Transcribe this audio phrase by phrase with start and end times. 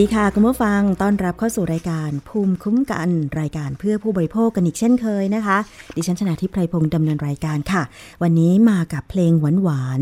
[0.00, 3.08] ดีค่ะคุณผู้ฟัง ต้อนรับเข้าสู่รายการภูมิคุ้มกัน
[3.40, 5.58] รายการเพื่อผู้บริโภคกันอีกเช่นเคยนะคะ
[5.96, 7.82] ดิฉันชนะทิพไพรพงศ์ดำเนินรายการค่ะ
[8.22, 10.00] วันนี้มากับเพลงหวานหวาน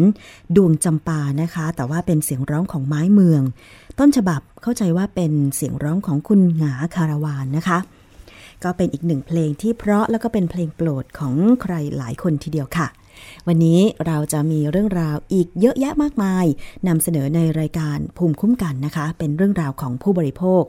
[0.56, 3.42] ดวงจำปานะคะ แต่ว่าเป็นเสียงร้องของไม้เมือง
[3.98, 7.78] ต้นฉบับเข้าใจว่าเป็นเสียงร้องของคุณหงาคาราวานนะคะ
[8.64, 12.86] ก็เป็นอีกหนึ่งเพลงที่เพราะแล้วก็เป็นเพลงโปรดของใครหลายคนทีเดียวค่ะ
[13.46, 16.46] วันนี้เราจะมีเรื่องราวอีกเยอะแยะมากมาย
[16.88, 20.64] นำเสนอในรายการภูมิคุ้มกันนะคะ เป็นเรื่องราวของผู้บริโภค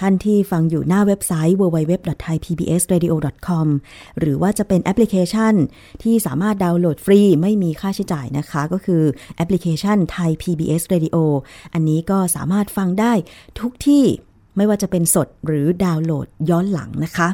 [0.00, 3.66] ท่านที่ฟังอยู่หน้าเว็บไซต์ www.thaipbsradio.com
[4.18, 5.54] หรือว่าจะเป็นแอปพลิเคชัน
[6.02, 9.02] ที่สามารถดาวน์โหลดฟรีไม่มีค่าใช้จ่ายนะคะ ก็คือ
[9.36, 11.16] แอปพลิเคชัน Thai PBS Radio
[11.72, 13.12] อันนี้ก็สามารถฟังได้
[13.60, 14.04] ทุกที่
[14.56, 17.28] ไม่ว่าจะเป็นสดหรือดาวน์โหลดย้อนหลังนะคะ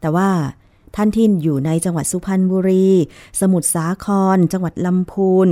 [0.00, 0.28] แต่ว่า
[0.96, 2.88] ท่านที่อยู่ในจังหวัดสุพรรณบุรี
[3.40, 4.06] สมุทรสาค
[4.36, 5.48] ร จังหวัดลำพูน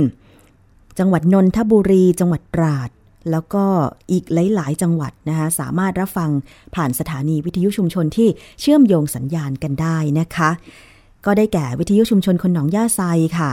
[0.99, 2.89] จังหวัดนนทบุรี จังหวัดตราด
[3.31, 3.65] แล้วก็
[4.11, 6.29] อีกหลาย ๆ จังหวัดนะคะสามารถรับฟัง
[6.75, 8.29] ผ่านสถานีวิทยุชุมชนที่
[8.61, 10.49] เชื่อมโยงสัญญาณกันได้นะคะ
[11.25, 13.01] ก็ได้แก่วิทยุชุมชนคนหนองย่าไซ
[13.39, 13.51] ค่ะ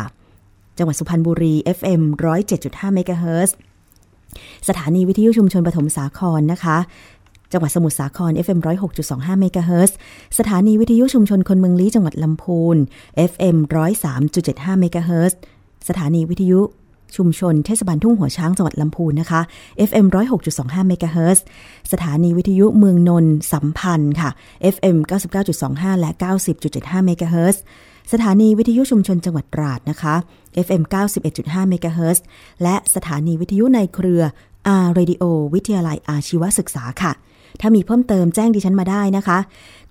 [0.79, 2.03] จังหวัดสุพรรณบุรี FM
[2.49, 3.57] 107.5เมกะเฮิรตซ์
[4.69, 6.77] สถานีวิทยุชุมชนปฐมสาครนะคะ
[7.53, 8.59] จังหวัดสมุทรสาคร FM
[9.01, 9.97] 106.25เมกะเฮิรตซ์
[10.39, 12.77] สถานีวิทยุชุมชนคนเมืองลี้จังหวัดลำพูน
[13.31, 13.57] FM
[14.19, 15.39] 103.75เมกะเฮิรตซ์
[15.89, 16.61] สถานีวิทยุ
[17.17, 19.41] ชุมชนเทศบาลทุ่งหัวช้างจังหวัดลำพูนนะคะ
[19.89, 20.07] FM
[20.47, 21.45] 106.25เมกะเฮิรตซ์
[21.93, 24.31] สถานีวิทยุเมืองนนท์สัมพันธ์ค่ะ
[24.75, 24.97] FM
[25.51, 26.11] 99.25 และ
[26.59, 27.63] 90.75เมกะเฮิรตซ์
[28.13, 30.15] สถานีวิทยุชุมชนจังหวัดตราดนะคะ
[30.67, 30.83] FM
[31.27, 32.25] 91.5เมกะเฮิรตซ์
[32.63, 34.23] และสถานีวิทยุในเครือ
[34.85, 35.25] R Radio
[35.55, 37.13] วิทยาลัยอาชีวศึกษาค่ะ
[37.61, 39.39] ถ้ามีเพิ่มเติมแจ้งดิฉันมาได้นะคะ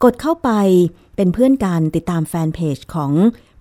[0.03, 0.49] กดเข้าไป
[1.15, 3.11] เป็นเพื่อนกันติดตามแฟนเพจของ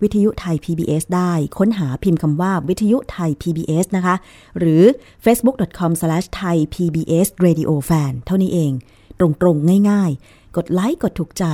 [0.01, 4.15] วิทยุไทย PBS ได้ ค้นหาพิมพ์คำว่าวิทยุไทย PBS นะคะ
[4.59, 4.83] หรือ
[5.25, 8.71] facebook.com/thaipbsradiofan เท่านี้เอง
[9.19, 11.45] ตรงๆ ง่ายๆ กดไลค์ กดถูกใจ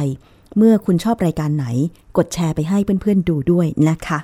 [0.57, 1.65] เมื่อคุณชอบรายการไหน
[2.17, 4.19] กดแชร์ไปให้เพื่อนๆ ดูด้วยนะคะ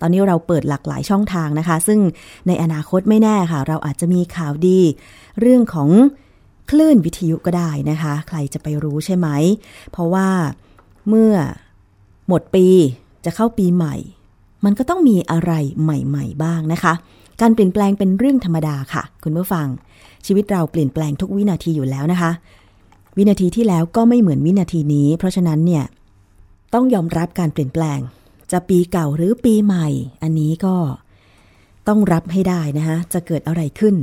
[0.00, 2.00] ตอนนี้เราเปิดหลากหลายช่องทางนะคะ ซึ่ง
[2.46, 4.80] ในอนาคตไม่แน่ค่ะ เราอาจจะมีข่าวดี
[5.40, 5.88] เรื่องของ
[6.70, 9.28] คลื่นวิทยุก็ได้นะคะ ใครจะไปรู้ใช่ไหม
[9.90, 10.28] เพราะว่า
[11.08, 11.34] เมื่อ
[12.28, 12.66] หมดปี
[13.24, 13.96] จะเข้าปีใหม่
[14.64, 15.52] มันก็ต้องมีอะไร
[15.82, 16.94] ใหม่ๆบ้างนะคะ
[17.40, 19.66] การเปลี่ยนแปลงเป็นเรื่องธรรมดาค่ะ คุณผู้ฟัง
[20.26, 22.30] ชีวิตเราเปลี่ยนแปลงทุกวินาทีอยู่แล้วนะคะ
[23.16, 25.84] วินาทีที่แล้วก็ไม่เหมือนวินาทีนี้ เพราะฉะนั้นเนี่ย
[26.74, 27.98] ต้องยอมรับการเปลี่ยนแปลง
[28.52, 29.88] จะปีเก่าหรือปีใหม่
[30.22, 30.76] อันนี้ก็
[31.88, 33.94] ต้องรับให้ได้นะคะจะเกิดอะไรขึ้น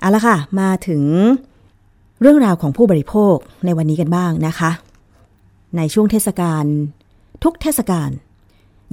[0.00, 1.04] เอาละค่ะ มาถึง
[2.20, 4.70] เรื่องราวของผู้บริโภคในวันนี้กันบ้างนะคะ
[5.76, 6.64] ในช่วงเทศกาล
[7.44, 8.10] ทุกเทศกาล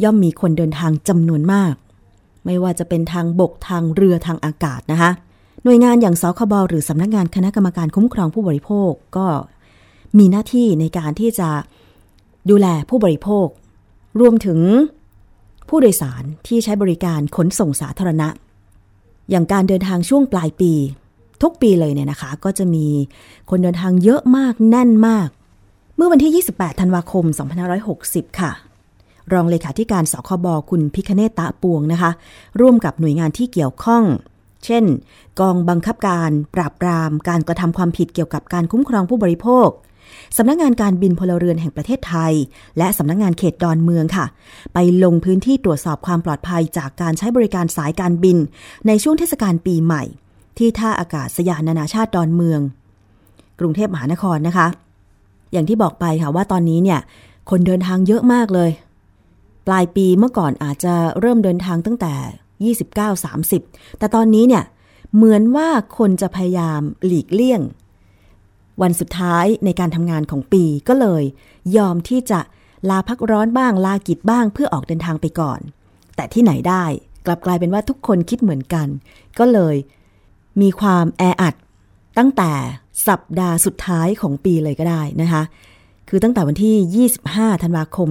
[0.03, 1.73] ย่อมมีคนเดินทางจำนวนมาก
[2.45, 5.11] ไม่ว่าจะเป็นทางบกทางเรือทางอากาศนะคะ
[5.63, 9.27] หน่วยงานอย่างสคบหรือสำนักงานคณะกรรมการคุ้มครองผู้บริโภคก็
[10.17, 11.49] มีหน้าที่ในการที่จะ
[12.49, 13.47] ดูแลผู้บริโภค
[14.19, 14.59] รวมถึง
[15.69, 18.29] ผู้โดยสารที่ใช้บริการขนส่งสาธารณะ
[19.29, 20.73] อย่างการเดินทางช่วงปลายปี
[21.41, 22.87] ทุกปีเลยเนี่ยนะคะ ก็จะมี
[23.49, 25.29] คนเดินทางเยอะมากแน่นมาก
[25.95, 27.25] เมื่อวันที่ 28 ธันวาคม
[27.83, 28.51] 2560 ค่ะ
[29.33, 32.11] รองเลขาธิการสคบคุณพิคเนตตะปวงนะคะ
[32.61, 34.03] ร่วมกับหน่วยงานที่เกี่ยวข้อง
[34.65, 34.83] เช่น
[35.39, 39.69] กองบังคับการปราบปราม การกระทำความผิดเกี่ยวกับการคุ้มครองผู้บริโภค
[40.37, 42.33] สำนักงานการบินพลเรือนแห่งประเทศไทย
[42.77, 44.25] และสำนักงานเขตดอนเมืองค่ะ
[44.73, 48.37] ไปลงพื้นที่ตรวจสอบความปลอดภัยจากการใช้บริการสายการบิน
[48.87, 50.03] ในช่วงเทศกาลปีใหม่
[50.57, 52.61] ที่ท่าอากาศสยานนานาชาติดอนเมือง
[53.59, 54.67] กรุงเทพมหานครนะคะ
[55.51, 56.99] อย่างที่บอกไปค่ะว่าตอนนี้เนี่ย
[57.49, 58.71] คนเดินทางเยอะมากเลย
[59.67, 62.73] ปลายปีเมื่อก่อนอาจจะเริ่มเดินทางตั้งแต่
[63.25, 64.63] 29-30 แต่ตอนนี้เนี่ย
[65.15, 67.61] เหมือนว่าคนจะพยายามหลีกเลี่ยง
[68.81, 71.23] วันสุดท้ายในการทำงานของปีก็เลย
[71.77, 72.39] ยอมที่จะ
[72.89, 75.59] ลาพักร้อนบ้างลากิจบ้างเพื่อออกเดินทางไปก่อน
[76.15, 76.83] แต่ที่ไหนได้
[77.25, 78.87] กลับกลายเป็นว่าทุกคนคิดเหมือนกัน
[79.39, 79.75] ก็เลย
[80.61, 81.55] มีความแออัด
[82.17, 82.51] ตั้งแต่
[83.07, 85.43] สัปดาห์สุดท้ายของปีเลยก็ได้นะคะ
[86.09, 88.09] คือตั้งแต่วันที่ 25 ธันวาคม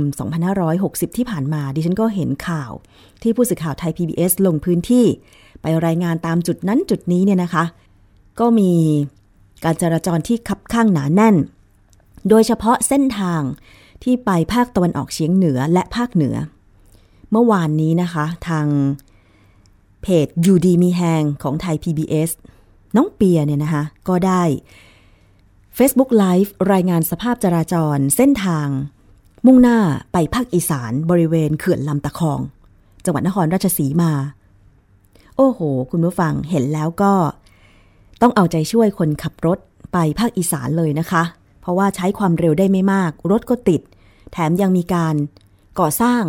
[0.59, 2.73] 2560 ที่ผ่านมา ดิฉันก็เห็นข่าว
[3.23, 5.05] ที่ผู้สื่อข่าวไทย PBS ลงพื้นที่
[5.63, 7.65] ไปรายงานตามจุดนั้นจุดนี้เนี่ยนะคะ
[8.41, 8.73] ก็มี
[9.65, 11.37] การจราจรที่คับข้างหนาแน่น
[12.29, 13.43] โดยเฉพาะเส้นทาง
[14.03, 16.37] ที่ไปภาคตะวันออกเฉียงเหนือและภาคเหนือ
[17.31, 18.67] เมื่อวานนี้นะคะ ทาง
[20.09, 22.31] เพจยูดีมีแหงของไทย PBS
[22.97, 24.43] น้องเปียเนี่ยนะคะ ก็ได้
[25.79, 28.69] Facebook Live รายงานสภาพจราจรเส้นทาง
[29.47, 29.79] มุ่งหน้า
[30.13, 32.41] ไปภาคอีสานบริเวณเขื่อนลำตะคอง
[33.05, 34.13] จังหวัดนครราชสีมา
[35.37, 35.61] โอ้โห
[35.91, 37.13] คุณผู้ฟังเห็นแล้วก็
[38.21, 39.59] ต้องเอาใจช่วยคนขับรถ
[39.93, 41.23] ไปภาคอีสานเลยนะคะ
[41.61, 43.81] เพราะว่าใช้ความเร็วได้ไม่มาก รถก็ติด
[44.33, 45.15] แถมยังมีการ
[45.81, 46.23] ก่อสร้าง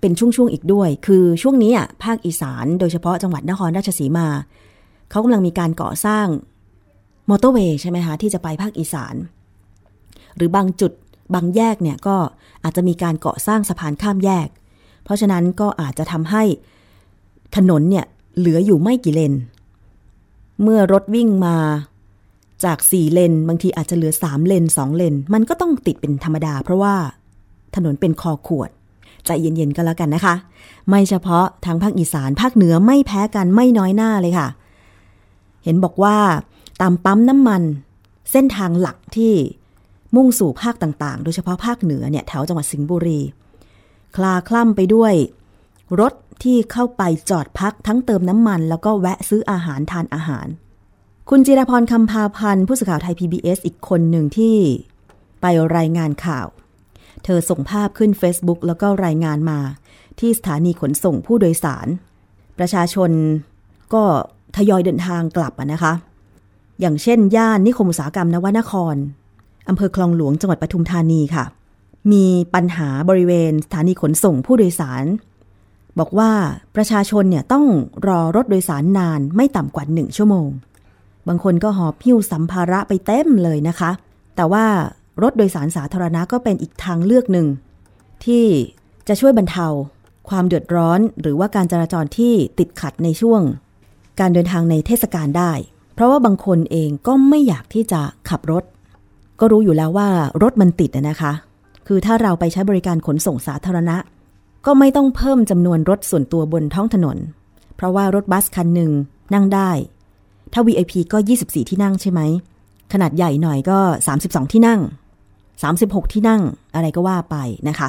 [0.00, 4.28] เป็นช่วงๆอีกด้วย คือช่วงนี้อะภาคอีสานโดยเฉพาะจังหวัดนครราชสีมา
[5.10, 6.26] เขากำลังมีการก่อสร้าง
[7.28, 9.14] มอเตอร์เวย์ใช่ไหมคะ ที่จะไปภาคอีสาน
[10.36, 10.92] หรือบางจุด
[11.34, 12.16] บางแยกเนี่ยก็
[12.64, 14.48] อาจจะมีการก่อสร้างสะพานข้ามแยก
[15.04, 16.42] เพราะฉะนั้นก็อาจจะทำให้
[17.56, 18.04] ถนนเนี่ย
[18.38, 19.34] เหลืออยู่ไม่กี่เลน
[20.62, 21.56] เมื่อรถวิ่งมา
[22.64, 26.94] จากสี่เลน บางทีอาจจะเหลือสามเลนสองเลน มันก็ต้องติดเป็นธรรมดา เพราะว่า
[27.76, 28.70] ถนนเป็นคอขวด
[29.26, 30.34] ใจเย็นๆก็แล้วกันนะคะ
[30.88, 34.48] ไม่เฉพาะทางภาคอีสานภาคเหนือไม่แพ้กันไม่น้อยหน้าเลยค่ะ
[35.64, 36.16] เห็นบอกว่า
[36.80, 37.62] ตามปั๊มน้ำมัน
[38.30, 39.34] เส้นทางหลักที่
[40.16, 43.20] มุ่งสู่ภาคต่างๆ โดยเฉพาะภาคเหนือเนี่ยแถวจังหวัดสิงห์บุรี
[44.16, 45.14] คลาคล่ำไปด้วย
[46.00, 50.46] รถที่เข้าไปจอดพักทั้งเติมน้ำมัน แล้วก็แวะซื้ออาหารทานอาหาร
[51.30, 54.56] คุณจิรพรคำพาพันธ์ผู้สื่อข่าวไทย PBS อีกคนหนึ่งที่
[55.40, 55.46] ไป
[55.76, 56.46] รายงานข่าว
[57.24, 59.58] เธอส่งภาพขึ้น Facebook แล้วก็รายงานมา
[60.18, 61.86] ที่สถานีขนส่งผู้โดยสาร
[62.58, 63.10] ประชาชน
[63.94, 64.02] ก็
[64.56, 65.92] ทยอยเดินทางกลับนะคะ
[66.80, 68.96] อย่างเช่น ย่านนิคมอุตสาหกรรมนวนคร
[69.68, 71.44] อำเภอคลองหลวงจังหวัดปทุมธานีค่ะ
[72.12, 75.04] มีปัญหาบริเวณสถานีขนส่งผู้โดยสาร
[75.98, 76.30] บอกว่า
[76.76, 77.64] ประชาชนเนี่ยต้อง
[78.06, 80.48] รอรถโดยสารนานไม่ต่ำกว่าหนึ่งชั่วโมง
[81.28, 83.90] บางคนก็หอบพิ้วสัมภาระไปเต็มเลยนะคะ
[84.36, 84.64] แต่ว่า
[85.22, 87.46] รถโดยสารสาธารณะก็เป็นอีกทางเลือกหนึ่ง
[88.24, 88.46] ที่
[89.08, 89.66] จะช่วยบรรเทา
[90.28, 93.40] ความเดือดร้อน หรือว่าการจราจรที่ติดขัดในช่วง
[94.20, 95.52] การเดินทางในเทศกาลได้
[95.94, 98.64] เพราะว่าบางคนเองก็ไม่อยากที่จะขับรถ
[99.40, 100.08] ก็รู้อยู่แล้วว่า
[100.42, 101.32] รถมันติดนะคะ
[101.86, 103.96] คือถ้าเราไปใช้บริการขนส่งสาธารณะ
[104.66, 107.16] ก็ไม่ต้องเพิ่มจำนวนรถส่วนตัวบนท้องถนน
[107.76, 108.90] เพราะว่ารถบัสคันหนึ่ง
[109.34, 109.70] นั่งได้
[110.52, 112.20] ถ้า VIP ก็ 24 ที่นั่งใช่ไหม
[112.92, 113.78] ขนาดใหญ่หน่อยก็
[114.16, 114.80] 32 ที่นั่ง
[115.62, 116.42] 36 ที่นั่ง
[116.74, 117.36] อะไรก็ว่าไป
[117.68, 117.88] นะคะ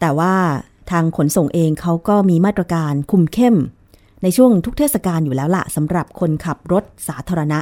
[0.00, 0.34] แต่ว่า
[0.90, 3.56] ทางขนส่งเองเขาก็มีมาตรการคุมเข้ม
[4.22, 7.58] ในช่วงทุกเทศกาลอยู่แล้วละสำหรับคนขับรถสาธารณะ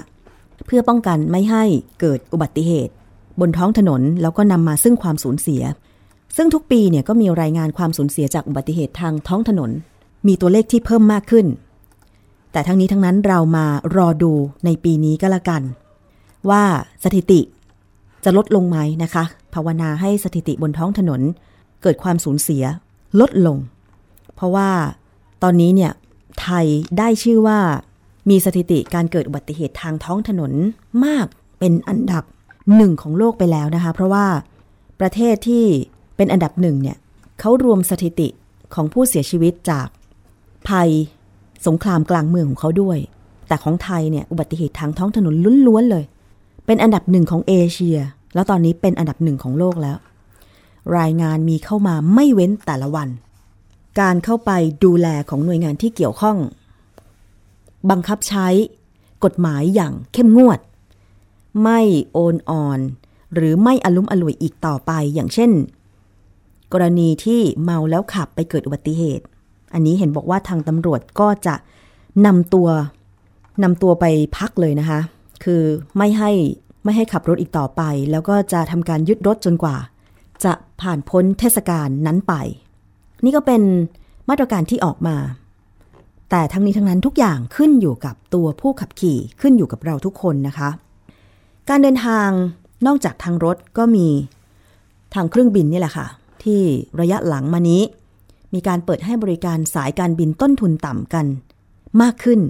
[0.66, 1.64] เพื่อป้องกันไม่ให้
[2.00, 2.92] เกิดอุบัติเหตุ
[3.40, 5.62] บนท้องถนนแล้วก็นำมาซึ่งความสูญเสีย
[6.36, 9.70] ซึ่งทุกปีเนี่ยก็มีรายงานความสูญเสียจากอุบัติเหตุทางท้องถนน
[10.26, 11.46] มีตัวเลขที่เพิ่มมากขึ้น
[12.52, 13.66] แต่ทั้งนี้ทั้งนั้นเรามา
[13.96, 14.32] รอดู
[14.64, 15.62] ในปีนี้ก็แล้วกัน
[16.50, 16.62] ว่า
[17.04, 17.40] สถิติ
[18.30, 21.20] จะลดลงไหมนะคะ ภาวนาให้สถิติบนท้องถนน
[21.82, 22.64] เกิดความสูญเสีย
[23.20, 23.56] ลดลง
[24.34, 24.70] เพราะว่า
[25.42, 25.92] ตอนนี้เนี่ย
[26.40, 26.66] ไทย
[26.98, 27.58] ได้ชื่อว่า
[28.30, 30.52] มีสถิติการเกิดอุบัติเหตุทางท้องถนน
[31.04, 31.26] มาก
[31.58, 32.24] เป็นอันดับ
[32.76, 34.26] หนึ่งของโลกไปแล้วนะคะ เพราะว่า
[35.00, 35.64] ประเทศที่
[36.16, 36.96] เป็นอันดับหนึ่งเนี่ย
[37.40, 38.28] เขารวมสถิติ
[38.74, 39.88] ของผู้เสียชีวิตจาก
[40.68, 40.90] ภัย
[41.66, 42.98] สงครามกลางเมืองของเขาด้วย
[43.48, 45.34] แต่ของไทยเนี่ยอุบัติเหตุทางท้องถนน
[45.66, 46.04] ล้วนๆเลย
[46.66, 47.98] เป็นอันดับหนึ่งของเอเชีย
[48.34, 49.98] แล้วตอนนี้เป็นอันดับหนึ่งของโลกแล้ว
[50.98, 53.08] รายงานมีเข้ามาไม่เว้นแต่ละวัน
[54.00, 54.50] การเข้าไป
[54.84, 56.36] ดูแลของหน่วยงานที่เกี่ยวข้อง
[57.90, 58.46] บังคับใช้
[59.24, 60.60] กฎหมายอย่างเข้มงวด
[61.62, 61.80] ไม่
[62.12, 62.80] โอนอ่อน
[63.34, 65.50] หรือไม่อลุ้มอล่วยอีกต่อไปอย่างเช่น
[66.72, 69.24] กรณีที่เมาแล้วขับไปเกิดอุบัติเหตุ
[69.74, 71.54] อันนี้เห็นบอกว่าทางตำรวจก็จะ
[72.26, 72.68] นำตัว
[73.62, 74.04] นำตัวไป
[74.36, 75.00] พักเลยนะคะ
[75.44, 75.62] คือ
[75.96, 76.30] ไม่ให้
[76.84, 79.76] ไม่ให้ขับรถอีกต่อไป แล้วก็จะทำการยึดรถจนกว่า
[80.44, 82.34] จะผ่านพ้นเทศกาลนั้นไป
[83.24, 83.62] นี่ก็เป็น
[84.28, 85.16] มาตรการที่ออกมา
[86.30, 90.68] แต่ทั้งนี้ทั้งนั้นทุกอย่างขึ้นอยู่กับตัวผู้ขับขี่ขึ้นอยู่กับเราทุกคนนะคะ
[91.68, 92.28] การเดินทาง
[92.86, 94.06] นอกจากทางรถก็มี
[95.14, 96.06] ทางเครื่องบินนี่แหละค่ะ
[96.44, 96.60] ที่
[97.00, 97.82] ระยะหลังมานี้
[98.54, 101.26] มีการเปิดให้บริการสายการบินต้นทุนต่ำกัน
[102.02, 102.40] มากขึ้น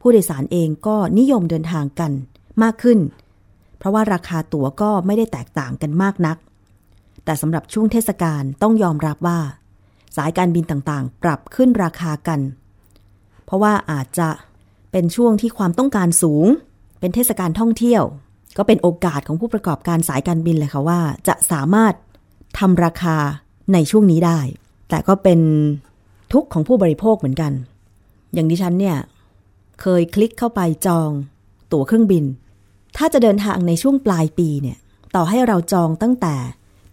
[0.00, 2.12] ผู้โดยสารเองก็นิยมเดินทางกัน
[2.62, 2.98] มากขึ้น
[3.82, 6.36] เพราะว่าราคาตั๋วก็ไม่ได้แตกต่างกันมากนัก
[7.24, 9.38] แต่สำหรับช่วงเทศกาลต้องยอมรับว่า
[10.16, 12.40] สายการบินต่างๆ ปรับขึ้นราคากัน
[13.44, 14.28] เพราะว่าอาจจะ
[14.92, 16.46] เป็นช่วงที่ความต้องการสูง
[17.00, 18.02] เป็นเทศกาลท่องเที่ยว
[18.58, 21.94] ก็เป็นโอกาสของผู้ประกอบการสายการบินเลยค่ะว่า จะสามารถ
[22.58, 23.16] ทำราคา
[23.72, 24.40] ในช่วงนี้ได้
[24.88, 25.40] แต่ก็เป็น
[26.32, 27.52] ทุกข์ของผู้บริโภคเหมือนกัน
[28.34, 28.96] อย่างดิฉันเนี่ย
[29.80, 31.10] เคยคลิกเข้าไปจอง
[31.72, 32.24] ตั๋วเครื่องบิน
[32.96, 34.78] ถ้าจะเดินทางในช่วงปลายปีเนี่ย
[35.14, 36.34] ต่อให้เราจองตั้งแต่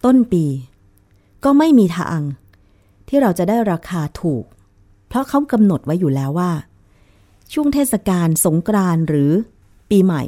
[0.05, 0.45] ต้นปี
[1.43, 2.21] ก็ไม่มีทาง
[3.07, 4.45] ที่เราจะได้ราคาถูก
[5.07, 6.51] เพราะเขากำหนดไว้อยู่แล้วว่า
[7.53, 9.31] ช่วงเทศกาลสงกรานต์หรือ
[9.89, 10.23] ปีใหม่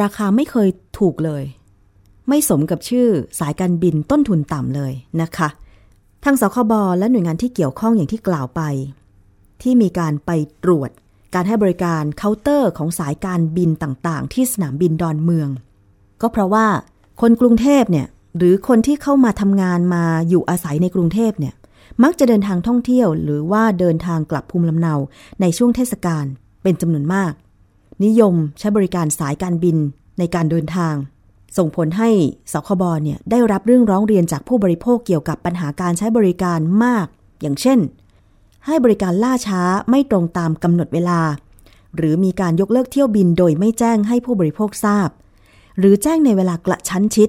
[0.00, 0.68] ราคาไม่เคย
[0.98, 1.44] ถูกเลย
[2.28, 4.92] ไม่สมกับชื่อสายการบินต้นทุนต่ำเลย
[5.22, 5.48] นะคะ
[6.24, 8.62] ทางสคบและหน่วยงานที่เกี่ยวข้องอย่างที่กล่าวไป
[9.62, 10.30] ที่มีการไป
[10.64, 10.90] ตรวจ
[11.34, 15.48] การให้บริการเคาน์เตอร์ของสายการบินต่างๆ ที่สนามบินดอนเมือง
[16.20, 16.66] ก็เพราะว่า
[17.20, 18.06] คนกรุงเทพเนี่ย
[18.36, 21.54] หรือคนที่เข้ามาทำงานมาอยู่อาศัยในกรุงเทพเนี่ย
[22.02, 24.94] มักจะเดินทางท่องเที่ยว หรือว่าเดินทางกลับภูมิลำเนา
[25.40, 26.24] ในช่วงเทศกาล
[26.62, 27.32] เป็นจำนวนมาก
[28.04, 29.76] นิยมใช้บริการสายการบิน
[30.18, 30.94] ในการเดินทาง
[31.58, 32.10] ส่งผลให้
[32.52, 37.06] สคบเนี่ยได้รับเรื่องร้องเรียนจากผู้บริโภคเกี่ยวกับปัญหาการใช้บริการมาก
[37.40, 37.78] อย่างเช่น
[38.66, 41.20] ให้บริการล่าช้าไม่ตรงตามกำหนดเวลา
[41.96, 45.08] หรือมีการยกเลิกเที่ยวบินโดยไม่แจ้งให้ผู้บริโภคทราบ
[45.78, 47.28] หรือแจ้งในเวลากระชั้นชิด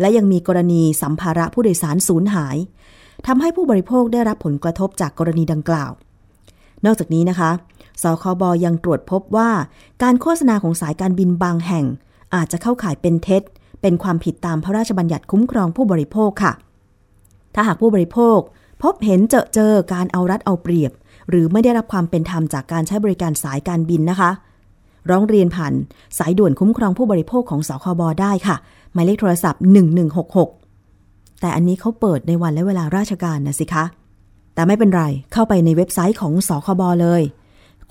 [0.00, 2.56] และยังมีกรณีสัมภาระผู้โดยสารสูญหาย
[3.26, 5.92] ทำให้ผู้บริโภคได้รับผลกระทบจากกรณีดังกล่าว
[6.84, 7.50] นอกจากนี้นะคะ
[8.02, 9.50] สคบยังตรวจพบว่า
[10.02, 11.84] การโฆษณาของสายการบินบางแห่ง
[12.34, 13.42] อาจจะเข้าข่ายเป็นเท็จ
[13.82, 16.52] เป็นความผิดตามพระราชบัญญัติคุ้มครองผู้บริโภคค่ะ
[17.54, 18.38] ถ้าหากผู้บริโภค
[18.82, 20.92] พบเห็นเจอเจอการเอารัดเอาเปรียบ
[21.30, 24.30] หรือไม่ได้รับความเป็นธรรมจากการใช้บริการสายการบินนะคะ
[25.10, 25.72] ร้องเรียนผ่าน
[26.18, 28.56] สายด่วนคุ้มครองผู้บริโภคของสคบได้ค่ะ
[28.92, 29.62] หมายเลขโทรศัพท์
[30.32, 33.84] 1166 แต่อันนี้เขาเปิดในวันและเวลาราชการนะสิคะ
[34.54, 37.22] แต่ไม่เป็นไรเข้าไปในเว็บไซต์ของสคบเลย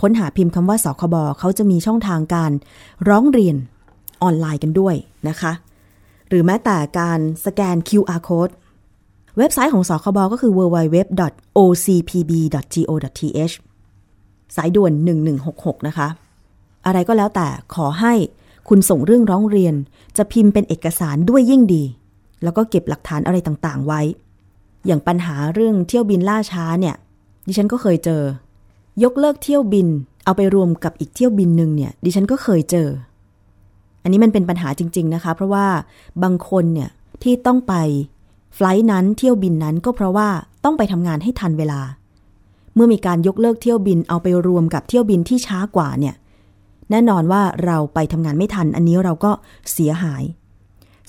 [0.01, 2.51] ค้นหาพิมพ์คำว่าสคบเขาจะมีช่องทางการ
[3.10, 3.55] ร้องเรียน
[4.24, 4.95] ออนไลน์กันด้วย
[5.29, 5.51] นะคะ
[6.27, 8.53] หรือแม้แต่การสแกน QR code
[9.38, 11.16] เว็บไซต์ของสคบก็คือ www.ocpb.go.th
[14.56, 14.92] สายด่วน
[15.40, 16.08] 1166 นะคะ
[16.86, 18.14] อะไรก็แล้วแต่ขอให้
[18.70, 19.76] คุณส่งเรื่องร้องเรียน
[20.18, 21.84] จะพิมพ์เป็นเอกสารด้วยยิ่งดี
[22.44, 24.02] แล้วก็เก็บหลักฐานอะไรต่างๆ ไว้
[24.86, 26.96] อย่างปัญหาเรื่องเที่ยวบินล่าช้าเนี่ย
[27.48, 28.22] ดิฉันก็เคยเจอ
[29.04, 29.88] ยกเลิกเที่ยวบิน
[30.26, 32.88] เอาไปรวมกับอีกเที่ยวบินหนึ่งเนี่ย ดิฉันก็เคยเจอ
[34.04, 35.68] อันนี้มันเป็นปัญหาจริง ๆนะคะ เพราะว่า
[36.24, 36.90] บางคนเนี่ย
[37.24, 37.74] ที่ต้องไป
[38.55, 40.29] ไฟล์นั้นเที่ยวบินนั้นก็เพราะว่า
[40.63, 41.81] ต้องไปทำงานให้ทันเวลา
[42.75, 46.15] เมื่อมีการยกเลิกเที่ยวบินเอาไปรวมกับเที่ยวบินที่ช้ากว่าเนี่ย
[46.89, 49.31] แน่นอนว่าเราไปทำงานไม่ทัน อันนี้เราก็
[49.72, 50.24] เสียหาย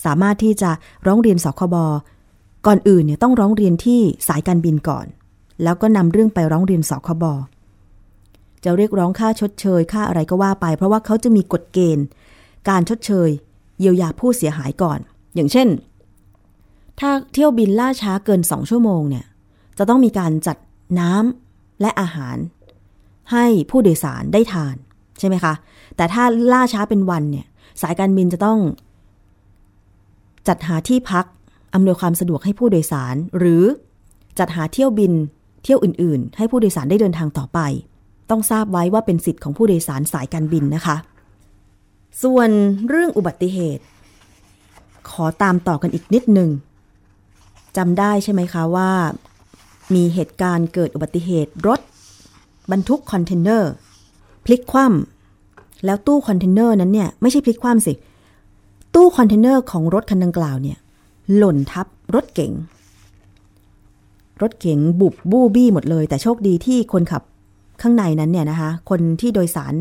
[0.04, 0.70] สามารถที่จะ
[1.06, 1.76] ร้องเรียนสคบ
[2.66, 5.06] ก่อนอื่นเนี่ยต้องร้องเรียนที่สายการบินก่อน
[5.62, 7.24] แล้วก็นำเรื่องไปร้องเรียนสคบ
[8.64, 12.06] จะเรียกร้องค่าชดเชยค่าอะไรก็ว่าไป เพราะว่าเขาจะมีกฎเกณฑ์
[12.68, 13.28] การชดเชย
[13.80, 14.98] เยียวยาผู้เสียหายก่อน
[15.34, 15.68] อย่างเช่น
[17.00, 19.24] ถ้าเที่ยวบินล่าช้าเกินสองชั่วโมงเนี่ย
[19.78, 20.56] จะต้องมีการจัด
[21.00, 22.36] น้ำและอาหาร
[23.32, 24.76] ให้ผู้โดยสารได้ทาน
[25.18, 25.54] ใช่ไหมคะ
[25.96, 27.46] แต่ถ้าล่าช้าเป็นวันเนี่ย
[27.82, 28.58] สายการบินจะต้อง
[30.48, 31.24] จัดหาที่พัก
[31.74, 33.64] อำนวยความสะดวกให้ผู้โดยสาร หรือ
[34.38, 35.12] จัดหาเที่ยวบิน
[35.64, 37.58] เที่ยวอื่น ๆ ให้ผู้โดยสารได้เดินทางต่อไป
[38.30, 40.96] ต้องทราบไว้ว่าเป็นสิทธิ์ของผู้โดยสารสายการบินนะคะ
[42.22, 42.50] ส่วน
[42.88, 43.84] เรื่องอุบัติเหตุ
[45.10, 46.50] ขอตามต่อกันอีกนิดหนึ่ง
[47.76, 48.90] จำได้ใช่ไหมคะว่า
[49.94, 51.80] มีเหตุการณ์เกิดอุบัติเหตุรถ
[52.70, 53.70] บรรทุกคอนเทนเนอร์
[54.44, 57.92] พลิกคว่ำแล้วตู้คอนเทนเนอร์นั้นเนี่ย ไม่ใช่พลิกคว่ำสิ
[58.94, 60.78] ตู้คอนเทนเนอร์ของรถคันดังกล่าวเนี่ย
[61.36, 62.52] หล่นทับรถเก๋ง
[64.42, 67.22] รถเก๋งบุบบู้บี้หมดเลย แต่โชคดีที่คนขับ
[67.82, 69.74] ข้างในนั้นเนี่ยนะคะ คนที่โดยสาร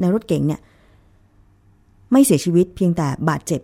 [0.00, 0.60] ในรถเก๋งเนี่ย
[2.12, 3.60] ไม่เสียชีวิตเพียงแต่บาดเจ็บ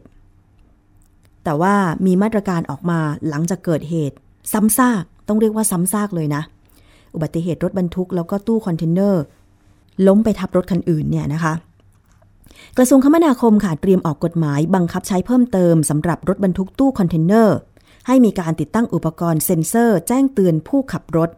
[1.44, 1.74] แต่ว่า
[2.07, 4.16] มีมาตรการออกมาหลังจากเกิดเหตุ
[4.52, 6.42] ซ้ำซากต้องเรียกว่าซ้ำซากเลยนะ
[7.14, 9.22] อุบัติเหตุรถบรรทุกแล้วก็ตู้คอนเทนเนอร์
[10.07, 11.54] ล้มไปทับรถคันอื่นเนี่ยนะคะ
[12.76, 17.57] กระทรวงคมนาคมค่ะเตรียมออกกฎหมายบังคับใช้เพิ่มเติมสำหรับรถบรรทุกตู้คอนเทนเนอร์
[18.07, 21.30] ให้มีการติดตั้งอุปกรณ์เซ็นเซอร์ แจ้งเตือนผู้ขับรถ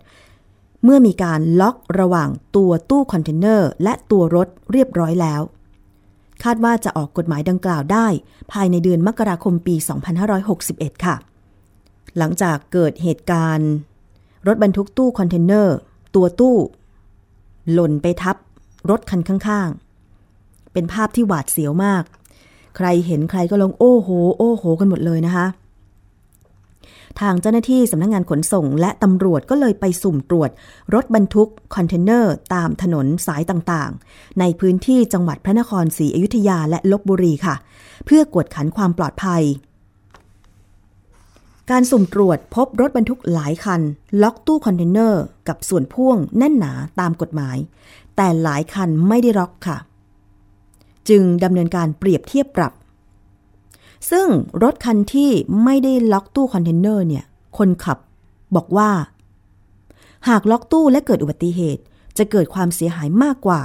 [0.84, 5.40] เมื่อมีการล็อกระหว่างตัวตู้คอนเทนเนอร์และตัวรถเรียบร้อยแล้ว
[6.44, 8.06] คาดว่าจะออกกฎหมายดังกล่าวได้
[8.52, 9.74] ภายในเดือนมกราคมปี
[10.40, 11.16] 2561 ค่ะ
[12.18, 13.70] หลังจากเกิดเหตุการณ์
[14.46, 15.76] รถบรรทุกตู้คอนเทนเนอร์
[16.14, 16.56] ตัวตู้
[17.72, 18.36] หล่นไปทับ
[18.90, 22.04] รถคันข้างๆ เป็นภาพที่หวาดเสียวมาก
[22.76, 25.46] ใครเห็นใครก็ร้องโอ้โห โอ้โห กันหมดเลยนะคะ
[27.20, 30.50] ทางเจ้าหน้าที่สำนักงานขนส่ง และตำรวจก็เลยไปสุ่มตรวจ
[30.94, 37.54] รถบรรทุกคอนเทนเนอร์ตามถนนสายต่างๆ ในพื้นที่จังหวัดพระนครศรีอยุธยาและลพบุรีค่ะ
[38.06, 39.42] เพื่อกวดขันความปลอดภัย
[41.70, 43.80] การสุ่มตรวจพบรถบรรทุกหลายคัน
[44.22, 47.56] ล็อกตู้คอนเทนเนอร์กับส่วนพ่วงแน่นหนาตามกฎหมาย
[48.16, 49.76] แต่หลายคันไม่ได้ล็อกค่ะ
[51.08, 52.72] จึงดำเนินการเปรียบเทียบปรับ
[54.10, 54.26] ซึ่ง
[54.62, 55.30] รถคันที่
[55.64, 57.24] ไม่ได้ล็อกตู้คอนเทนเนอร์เนี่ย
[57.58, 57.98] คนขับ
[58.56, 58.90] บอกว่า
[60.28, 61.82] หากล็อกตู้และเกิดอุบัติเหตุ
[62.18, 63.60] จะเกิดความเสียหายมากกว่า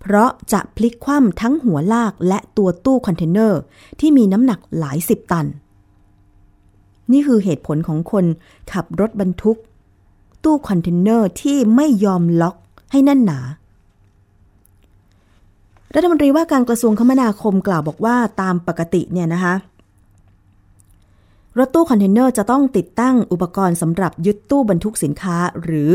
[0.00, 3.60] เพราะจะพลิกคว่ำทั้งหัวลากและตัวตู้คอนเทนเนอร์
[4.00, 5.46] ที่มีน้ำหนักหลายสิบตัน
[7.12, 8.24] นี่คือเหตุผลของคน
[8.72, 9.58] ขับรถบรรทุก
[10.44, 12.56] ตู้คอนเทนเนอร์ที่ไม่ยอมล็อก
[12.92, 13.38] ให้แน่นหนา
[15.94, 19.54] รัฐมนตรีว่าการกระทรวงคมนาคมกล่าวบอกว่าตามปกติเนี่ยนะคะ
[21.58, 25.90] รถตู้คอนเทนเนอร์จะต้องติดตั้งอุปกรณ์สำหรับยึดตู้บรรทุกสินค้าหรือ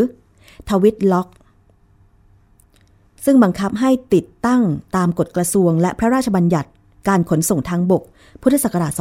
[0.70, 1.28] twist lock
[3.26, 4.62] ซึ่งบังคับให้ติดตั้ง
[4.96, 6.70] ตามกฎกระทรวง และพระราชบัญญัติ
[7.08, 8.04] การขนส่งทางบก
[8.42, 8.92] พุทธศักราช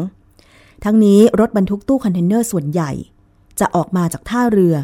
[0.00, 2.90] 2522 ทั้งนี้รถบรรทุกตู้คอนเทนเนอร์ส่วนใหญ่
[3.60, 4.74] จะออกมาจากท่าเรือ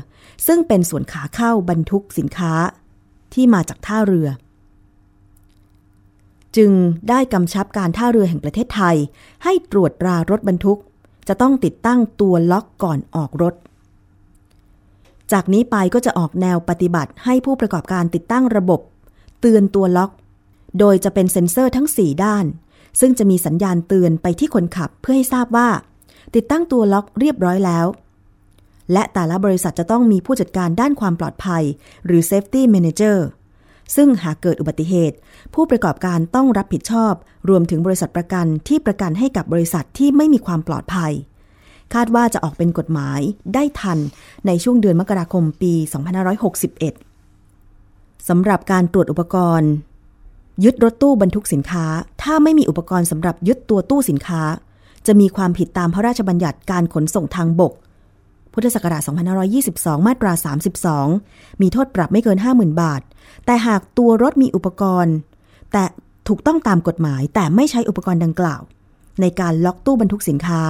[0.47, 2.53] ซึ่งเป็นส่วนขาเข้าบรรทุกสินค้า
[3.35, 4.29] ที่มาจากท่าเรือ
[6.57, 6.71] จึง
[7.09, 8.97] ได้กำชับการท่าเรือแห่งประเทศไทย
[9.45, 10.79] ให้ตรวจตรารถบรรทุก
[11.29, 13.55] จะต้องติดตั้งตัวล็อกก่อนออกรถ
[15.33, 18.81] จากนี้ไปก็จะออกแนวปฏิบัติให้ผู้ประกอบการติดตั้งระบบ
[19.41, 20.11] เตือนตัวล็อก
[20.79, 22.45] โดยจะเป็นเซ็นเซอร์ทั้ง 4 ด้าน
[23.01, 25.69] ซึ่งจะมีสัญญาณเตือนไปที่คนขับเพื่อให้ทราบว่า
[26.35, 27.87] ติดตั้งตัวล็อกเรียบร้อยแล้ว
[28.93, 31.63] และแต่ละบริษัทจะต้องมีผู้จัดการด้านความปลอดภัย
[32.07, 33.17] หรือ Safety Manager
[33.97, 35.17] ซึ่งหากเกิดอุบัติเหตุ
[35.55, 37.15] ผู้ประกอบการต้องรับผิดชอบ
[37.49, 41.13] รวมถึงบริษัทประกันที่ประกันให้กับบริษัทที่ไม่มีความปลอดภัย
[41.95, 43.21] คาดว่าจะออกเป็นกฎหมาย
[43.55, 43.99] ได้ทัน
[44.47, 45.75] ในช่วงเดือนมกราคมปี
[47.41, 49.71] 2561 สำหรับการตรวจอุปกรณ์
[50.65, 51.87] ยึดรถตู้บรรทุกสินค้า
[52.23, 54.43] ถ้าไม่มีอุปกรณ์สำหรับยึดตัวตู้สินค้า
[55.07, 57.73] จะมีความผิดตามพระราชบัญญัติการขนส่งทางบก
[58.53, 59.03] พุทธศักราช
[59.55, 60.33] 2522 มาตรา
[61.13, 63.03] 32 มีโทษปรับไม่เกิน 50,000 บาท
[63.47, 65.17] แต่หากตัวรถมีอุปกรณ์
[65.73, 65.85] แต่
[66.29, 68.63] ถูกต้องตามกฎหมายแต่ไม่ใช้อุปกรณ์ดังกล่าว
[69.21, 70.61] ในการล็อกตู้บรรทุกสินค้า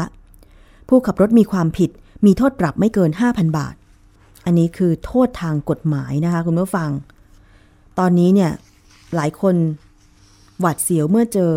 [0.88, 1.90] ผู้ขับรถมีความผิด
[2.26, 3.74] มีโทษปรับไม่เกิน 5,000 บาท
[4.44, 6.90] อันนี้คือโทษทางกฎหมายนะคะคุณผู้ฟัง
[7.98, 8.50] ตอนนี้เนี่ย
[9.14, 9.54] หลายคน
[10.60, 11.52] หวาดเสียวเมื่อเจอ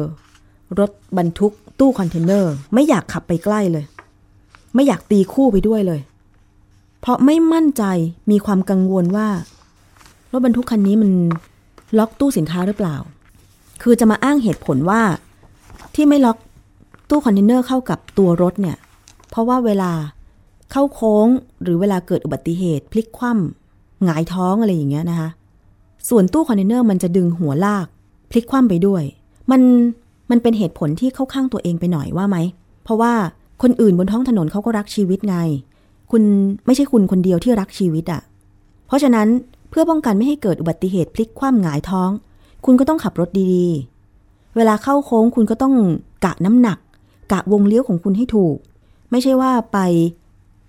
[0.80, 3.86] รถบรรทุกตู้คอนเทนเนอร์ ไม่อยากขับไปใกล้เลย
[4.76, 6.00] ไม่อยากตีคู่ไปด้วยเลย
[7.06, 7.84] เพราะไม่มั่นใจ
[8.32, 9.28] มีความกังวลว่า
[10.32, 11.12] รถบรรทุกคันนี้มัน
[11.98, 12.96] ล็อกตู้สินค้าหรือเปล่า
[13.82, 15.02] คือจะมาอ้างเหตุผลว่า
[15.96, 16.38] ที่ไม่ล็อก
[17.10, 18.78] ตู้คอนเทนเนอร์เข้ากับตัวรถเนี่ย
[19.30, 19.92] เพราะว่าเวลา
[20.72, 21.28] เข้าโค้ง
[21.64, 25.30] หรือเวลาเกิดอุบัติเหตุ พลิกคว่ำหงายท้องอะไรอย่างเงี้ยนะคะ
[26.10, 27.88] ส่วนตู้คอนเทนเนอร์มันจะดึงหัวลาก
[28.32, 29.04] พลิกคว่ำไปด้วย
[29.52, 29.62] มัน
[30.30, 32.38] มันเป็นเหตุผลที่เข้าข้างตัวเองไปหน่อยว่าไหม
[32.84, 33.14] เพราะว่า
[33.62, 35.38] คนอื่นบนท้องถนนเขาก็รักชีวิตไง
[36.12, 36.24] คุณ
[36.66, 38.22] ไม่ใช่คุณคนเดียวที่รักชีวิตอะ่ะ
[38.88, 39.28] เพราะฉะนั้น
[39.70, 42.10] เพื่อป้องกันไม่ให้เกิดอุบัติเหตุพลิกคว่ำหงายท้อง
[42.66, 45.76] คุณก็ต้องขับรถดีๆ เวลาเข้าโค้งคุณก็ต้อง
[46.26, 46.78] กะน้ำหนัก
[47.32, 48.58] กะวงเลี้ยวของคุณให้ถูก
[49.12, 49.80] ไม่ใช่ว่าไป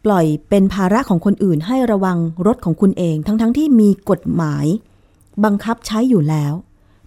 [0.04, 4.66] ปล่อยเป็นภาระของคนอื่นให้ระวังรถของคุณเอง ทั้งๆที่มีกฎหมาย
[5.44, 6.52] บังคับใช้อยู่แล้ว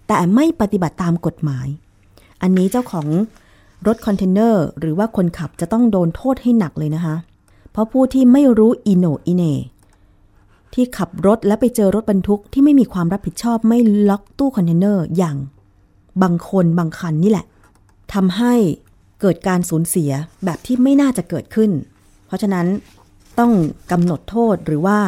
[0.06, 1.66] แต่ไม่ปฏิบัติตามกฎหมาย
[2.42, 3.06] อันนี้เจ้าของ
[3.86, 7.14] รถคอนเทนเนอร์หรือว่าคนขับจะต้องโดนโทษให้หนักเลยนะคะ
[7.72, 9.42] เพราะผู้ที่ไม่รู้อีโหน่อีเหน่
[10.74, 13.78] ที่ขับรถและไปเจอรถบรรทุกที่ไม่มีความรับผิดชอบไม่
[14.08, 15.36] ล็อกตู้คอนเทนเนอร์อย่าง
[16.22, 17.46] บางคนบางคันนี่แหละ
[18.14, 18.54] ทำให้
[19.20, 20.10] เกิดการสูญเสีย
[20.44, 21.70] แบบที่ไม่น่าจะเกิดขึ้น
[22.26, 22.66] เพราะฉะนั้น
[23.38, 23.52] ต้อง
[23.90, 24.98] กำหนดโทษหรือว่า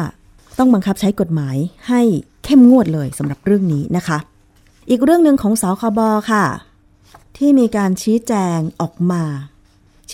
[0.57, 1.57] ต้องบังคับใช้กฎหมาย
[1.89, 2.01] ให้
[2.45, 4.17] เข้มงวดเลยสำหรับเรื่องนี้นะคะ
[4.89, 5.99] อีกเรื่องหนึ่งของสคบ
[6.31, 6.45] ค่ะ
[7.37, 9.23] ที่มีการชี้แจงออกมา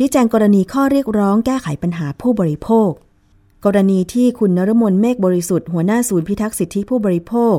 [0.01, 2.89] ชี้แจงกรณีข้อเรียกร้องแก้ไขปัญหาผู้บริโภค
[3.65, 7.57] กรณีที่คุณนรมนเมฆบริสุทธิ์หัวหน้าศูนย์พิทักษ์สิทธิผู้บริโภค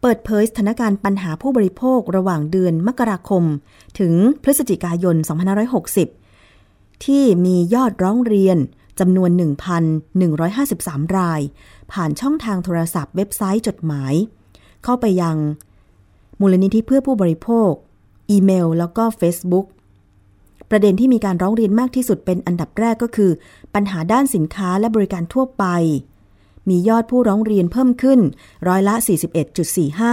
[0.00, 3.44] เปิดเผยสถานการณ์ปัญหาผู้บริโภคระหว่างเดือนมกราคม
[3.98, 5.16] ถึงพฤศจิกายน
[6.30, 8.58] 2560 ที่มียอดร้องเรียน
[9.00, 9.30] จำนวน
[10.04, 11.40] 1,153 ราย
[11.92, 14.14] ผ่านช่องทางโทรศัพท์เว็บไซต์จดหมาย
[14.84, 15.36] เข้าไปยัง
[16.40, 17.70] มูลนิธิเพื่อผู้บริโภค
[18.30, 19.66] อีเมล แล้วก็ Facebook
[20.74, 23.30] ประเด็นที่มีการร้องเรียนมากที่สุดเป็นอันดับแรกก็คือ
[23.74, 25.64] ปัญหาด้านสินค้าและบริการทั่วไป
[26.68, 28.20] มียอดผู้ร้องเรียนเพิ่มขึ้น
[28.68, 28.94] ร้อยละ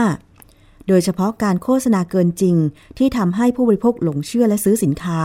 [0.06, 2.56] 41.45 โดยเฉพาะการโฆษณาเกินจริง
[2.98, 5.20] ที่ทำให้ผู้บริโภคหลงเชื่อและซื้อสินค้า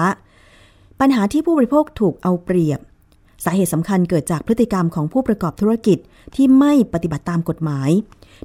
[1.00, 2.80] ปัญหาที่ผู้บริโภคถูกเอาเปรียบ
[3.44, 5.98] สาเหตุสำคัญเกิดจากพฤติกรรมของผู้ประกอบธุรกิจ
[6.34, 7.90] ที่ไม่ปฏิบัติตามกฎหมาย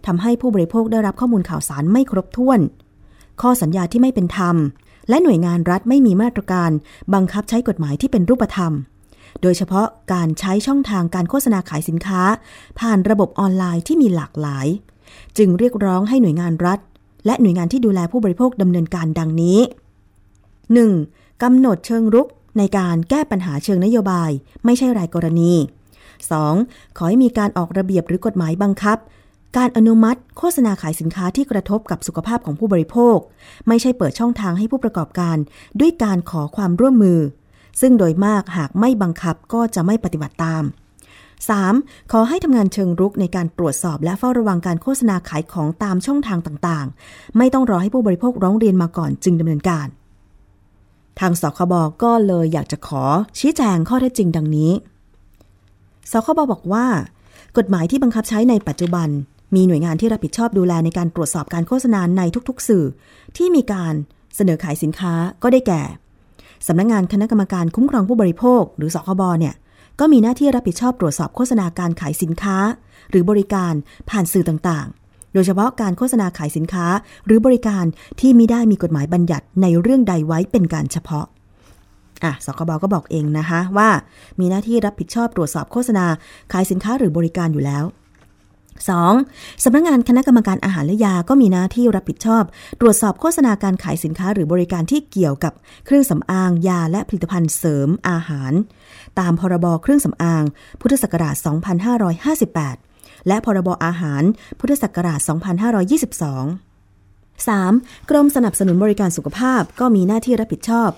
[0.06, 2.60] ทำให้ผู้บริโภคได้รับข้อมูลข่าวสารไม่ครบถ้วน
[3.42, 4.56] ข้อสัญญาที่ไม่เป็นธรรม
[5.10, 6.72] และหน่วยงานรัฐไม่มีมาตรการ
[7.14, 8.74] บังคับใช้กฎหมายที่เป็นรูปธรรม
[9.42, 12.22] โดยเฉพาะการใช้ช่องทางการโฆษณาขายสินค้า
[12.80, 14.68] ผ่านระบบออนไลน์ที่มีหลากหลาย
[15.38, 16.80] จึงเรียกร้องให้หน่วยงานรัฐ
[17.26, 19.60] และหน่วยงานที่ดูแลผู้บริโภคดำเนินการดังนี้
[20.72, 21.44] 1.
[21.44, 24.32] กำหนดเชิงรุกในการแก้ปัญหาเชิงนโยบาย
[24.66, 25.54] ไม่ใช่รายกรณี
[26.26, 26.98] 2.
[26.98, 28.98] ขอให้มีการออกระเบียบหรือกฎหมายบังคับ
[29.58, 33.18] การอนุมัติโฆษณาขายสินค้าที่กระทบกับสุขภาพของผู้บริโภค
[33.68, 35.38] ไม่ใช่เปิดช่องทางให้ผู้ประกอบการ
[35.80, 37.20] ด้วยการขอความร่วมมือ
[37.82, 40.64] ซึ่งโดยมากหากไม่บังคับก็จะไม่ปฏิบัติตาม
[41.38, 42.12] 3.
[42.12, 49.88] ขอให้ทำงานเชิงรุกในการตรวจสอบและเฝ้าระวังการโฆษณาขายของตามช่องทางต่างๆ ไม่ต้องรอให้ผู้บริโภคร้องเรียนมาก่อนจึงดำเนินการ
[51.20, 53.04] ทางสคบก็เลยอยากจะขอ
[53.40, 54.72] ชี้แจงข้อเท็จจริงดังนี้
[56.12, 56.86] สคบบอกว่า
[57.58, 59.10] กฎหมายที่บังคับใช้ในปัจจุบัน
[59.56, 62.86] มีหน่วยงานที่รับผิดชอบดูแลในการตรวจสอบการโฆษณาในทุกๆ สื่อ
[63.38, 63.94] ที่มีการ
[64.36, 65.82] เสนอขายสินค้าก็ได้แก่
[66.68, 69.56] สำนักงงานคณะกรรมการคุ้มครองผู้บริโภค หรือสคบเนี่ย
[70.00, 72.58] ก็มีหน้าที่รับผิดชอบตรวจสอบโฆษณาการขายสินค้า
[73.12, 73.74] หรือบริการ
[74.10, 76.86] ผ่านสื่อต่างๆ โดยเฉพาะการโฆษณาขายสินค้า
[77.26, 77.86] หรือบริการ
[78.20, 81.26] ที่ไม่ได้มีกฎหมายบัญญัติในเรื่องใดไว้เป็นการเฉพาะ
[82.24, 83.90] อะสคบก็บอกเองนะคะว่า
[84.40, 86.06] มีหน้าที่รับผิดชอบตรวจสอบโฆษณา
[86.54, 87.84] ขายสินค้าหรือบริการอยู่แล้ว
[88.88, 89.64] 2.
[89.64, 92.44] สำนักงงานคณะกรรมการอาหารและยาก็มีหน้าที่รับผิดชอบ
[92.82, 95.54] ตรวจสอบโฆษณาการขายสินค้าหรือบริการที่เกี่ยวกับ
[95.86, 98.54] เครื่องสำอาง ยาและผลิตภัณฑ์เสริมอาหาร
[99.20, 100.44] ตามพรบเครื่องสำอาง
[100.82, 101.36] พุทธศักราช
[102.52, 104.24] 2558 และพรบอาหาร
[104.60, 105.30] พุทธศักราช 2522
[107.48, 108.10] 3.
[108.10, 110.90] กรมสนับสนุนบริการสุขภาพก็มีหน้าที่รับผิดชอบ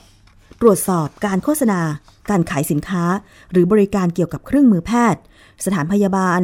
[0.62, 1.82] ตรวจสอบการโฆษณา
[2.30, 3.04] การขายสินค้า
[3.52, 5.22] หรือบริการเกี่ยวกับเครื่องมือแพทย์
[5.66, 6.42] สถานพยาบาล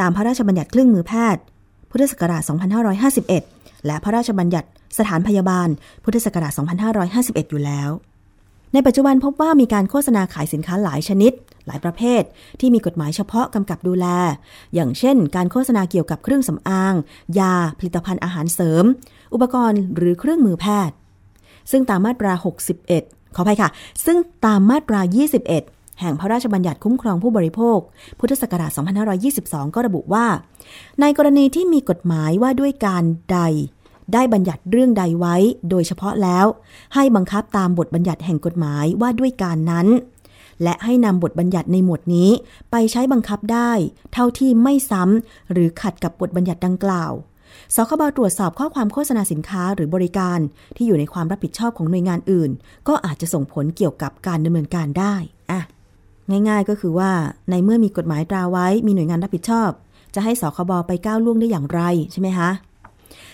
[0.00, 1.42] ตามพระราชบัญญัติเครื่องมือแพทย์
[1.90, 2.42] พุทธศักราช
[3.14, 5.68] 2551 และพระราชบัญญัติสถานพยาบาล
[6.04, 6.52] พุทธศักราช
[7.02, 7.90] 2551 อยู่แล้ว
[8.72, 11.32] ในปัจจุบันพบว่ามีการโฆษณาขายสินค้าหลายชนิด
[11.66, 12.22] หลายประเภท
[12.60, 14.06] ที่มีกฎหมายเฉพาะกำกับดูแล
[14.74, 16.94] อย่างเช่น การโฆษณาเกี่ยวกับเครื่องสำอาง
[17.38, 18.84] ยา ผลิตภัณฑ์อาหารเสริม
[19.34, 20.96] อุปกรณ์หรือเครื่องมือแพทย์
[21.70, 22.32] ซึ่งตามมาตรา
[22.84, 23.70] 61 ขออภัยค่ะ
[24.06, 25.00] ซึ่งตามมาตรา
[25.42, 27.78] 21 แห่งพระราชบัญญัติคุ้มครองผู้บริโภค
[28.18, 28.70] พุทธศักราช
[29.24, 30.26] 2522 ก็ระบุว่า
[31.00, 33.40] ในกรณีที่มีกฎหมายว่าด้วยการใด
[34.12, 35.36] ได้บัญญัติเรื่องใดไว้
[35.70, 36.46] โดยเฉพาะแล้ว
[36.94, 39.86] ให้บังคับตามบทบัญญัติแห่งกฎหมายว่าด้วยการนั้น
[40.62, 42.30] และให้นำบทบัญญัติในหมวดนี้
[42.70, 43.72] ไปใช้บังคับได้
[44.12, 47.12] เท่าที่ไม่ซ้ำหรือขัดกับบทบัญญัติดังกล่าว
[47.74, 50.38] สคบตรวจสอบข้อความโฆษณาสินค้าหรือบริการ
[50.76, 52.50] ที่อยู่ในความรับผิดชอบของหน่วยงานอื่น
[52.88, 55.14] ก็อาจจะส่งผลเกี่ยวกับการดำเนินการได้
[55.50, 55.60] อะ
[56.30, 57.10] ง่าย ๆ ก็คือว่า
[57.50, 59.70] ในเมื่อมีกฎหมายตราไว้ มีหน่วยงานรับผิดชอบ
[60.14, 61.80] จะให้สคบไปก้าวล่วงได้อย่างไร
[62.12, 62.50] ใช่ไหมคะ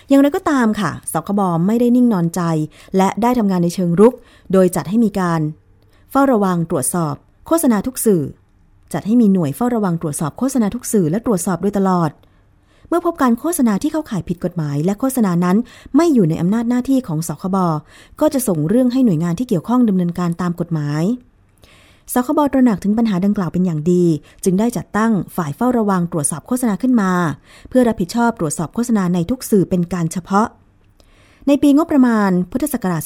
[0.07, 2.41] อย่างไรก็ตามค่ะ สคบไม่ได้นิ่งนอนใจ
[2.97, 4.13] และได้ทำงานในเชิงรุก
[4.51, 5.41] โดยจัดให้มีการ
[6.11, 7.15] เฝ้าระวังตรวจสอบ
[7.47, 8.23] โฆษณาทุกสื่อ
[8.93, 12.11] จัดให้มีหน่วยเฝ้าระวังตรวจสอบโฆษณาทุกสื่อและตรวจสอบโดยตลอด
[12.89, 15.57] เมื่อพบการโฆษณาที่เข้าข่ายผิดกฎหมาย และโฆษณานั้น
[15.95, 17.57] ไม่อยู่ในอำนาจหน้าที่ของสคบ
[18.21, 21.03] ก็จะส่งเรื่องให้หน่วยงานที่เกี่ยวข้องดำเนินการตามกฎหมาย
[22.13, 24.05] สคบตระหนักถึงปัญหาดังกล่าวเป็นอย่างดี
[24.43, 27.11] จึงได้จัดตั้งฝ่ายเฝ้าระวังตรวจสอบโฆษณาขึ้นมา
[27.69, 30.47] เพื่อรับผิดชอบตรวจสอบโฆษณาในทุกสื่อเป็นการเฉพาะ
[31.47, 33.01] ในปีงบประมาณพุทธศักราช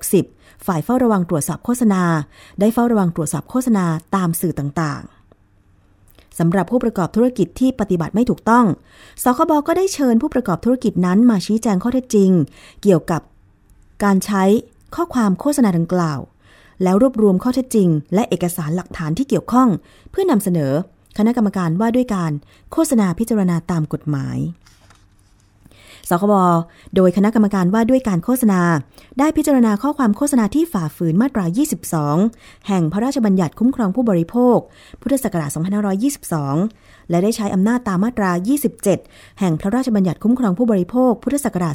[0.00, 2.02] 2560 ฝ่ายเฝ้าระวังตรวจสอบโฆษณา
[2.60, 8.66] ได้เฝ้าระวังตรวจสอบโฆษณาตามสื่อต่างๆสำหรับผู้ประกอบธุรกิจที่ปฏิบัติไม่ถูกต้อง
[9.22, 12.30] สคบก็ได้เชิญผู้ประกอบธุรกิจนั้นมาชี้แจงข้อเท็จจริง
[12.82, 13.22] เกี่ยวกับ
[14.04, 14.44] การใช้
[14.94, 16.20] ข้อความโฆษณาดังกล่าว
[16.82, 19.68] แล้วรวบรวมข้อเท็จจริง และเอกสารหลักฐานที่เกี่ยวข้อง
[20.10, 20.72] เพื่อนำเสนอ
[21.18, 22.32] คณะกรรมการว่าด้วยการ
[22.72, 24.38] โฆษณาพิจารณาตามกฎหมาย
[26.08, 26.34] สคบ
[26.96, 28.60] โดยคณะกรรมการว่าด้วยการโฆษณา
[29.18, 31.44] ได้พิจารณาข้อความโฆษณาที่ฝ่าฝืนมาตรา
[32.06, 34.58] 22 แห่งพระราชบัญญัติคุ้มครองผู้บริโภค
[35.00, 35.50] พุทธศักราช
[36.30, 38.30] 2522 และได้ใช้อำนาจตามมาตรา
[38.86, 41.74] 27 แห่งพระราชบัญญัติคุ้มครองผู้บริโภค พุทธศักราช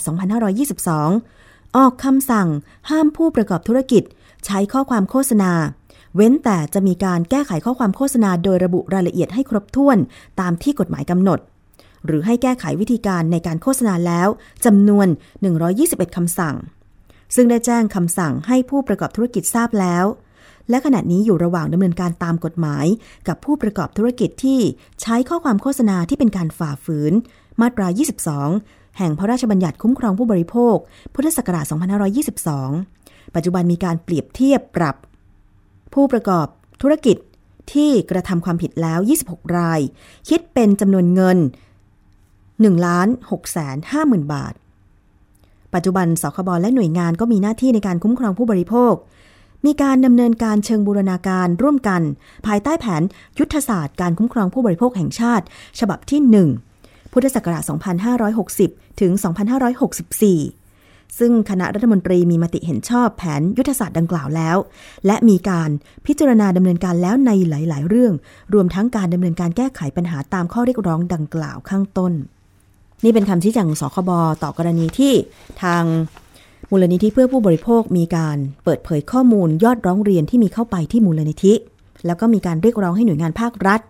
[1.07, 2.47] 2522 ออกคำสั่ง
[2.89, 4.03] ห้ามผู้ประกอบธุรกิจ
[4.45, 5.51] ใช้ข้อความโฆษณา
[6.15, 9.97] เว้นแต่จะมีการแก้ไขข้อความโฆษณา โดยระบุรายละเอียดให้ครบถ้วน
[10.39, 11.39] ตามที่กฎหมายกำหนด
[12.05, 14.27] หรือให้แก้ไขวิธีการในการโฆษณาแล้ว
[14.65, 15.07] จำนวน
[15.61, 16.55] 121คำสั่ง
[17.35, 20.05] ซึ่งได้แจ้งคำสั่งให้ผู้ประกอบธุรกิจทราบแล้ว
[20.69, 22.85] และขณะนี้อยู่ระหว่างดำเนินการตามกฎหมาย
[23.27, 24.59] กับผู้ประกอบธุรกิจที่
[25.01, 27.13] ใช้ข้อความโฆษณาที่เป็นการฝ่าฝืน
[27.61, 27.87] มาตรา
[28.41, 30.75] 22 แห่งพระราชบัญญัติคุ้มครองผู้บริโภค
[31.13, 31.65] พุทธศักราช
[32.31, 32.94] 2522
[33.35, 34.95] ปัจจุบันมีการเปรียบเทียบปรับ
[35.93, 36.47] ผู้ประกอบ
[36.81, 37.17] ธุรกิจ
[37.73, 39.79] ที่กระทำความผิดแล้ว 26 ราย
[40.29, 41.37] คิดเป็นจำนวนเงิน
[42.11, 44.53] 1ล้าน6แสน5หมื่นบาท
[45.73, 48.93] ปัจจุบันสคบและหน่วยงานก็มีหน้าที่ในการคุ้มครองผู้บริโภค
[49.65, 52.01] มีการดำเนินการเชิงบูรณาการร่วมกัน
[52.45, 53.01] ภายใต้แผน
[53.39, 55.45] ยุทธศาสตร์การคุ้มครองผู้บริโภคแห่งชาติ
[55.79, 56.21] ฉบับที่
[56.67, 57.63] 1 พุทธศักราช
[58.31, 59.11] 2560 ถึง
[59.75, 60.64] 2564
[61.19, 64.57] ซึ่งคณะรัฐมนตรีมีมติเห็นชอบแผนยุทธศาสตร์ดังกล่าวแล้ว
[65.05, 65.69] และมีการ
[66.05, 68.13] พิจารณาดำเนินการแล้วในหลาย ๆ เรื่อง
[68.53, 72.13] รวมทั้งการดำเนินการแก้ไขปัญหาตามข้อเรียกร้องดังกล่าวข้างต้น
[73.03, 74.11] นี่เป็นคำชี้แจงของสคบ
[74.43, 75.13] ต่อกรณีที่
[75.63, 75.83] ทาง
[76.71, 81.53] มูลนิธิเพื่อผู้บริโภคมีการเปิดเผยข้อมูลยอดร้องเรียนที่มีเข้าไปที่มูลนิธิ
[82.05, 83.81] แล้วก็มีการเรียกร้องให้หน่วยงานภาครัฐ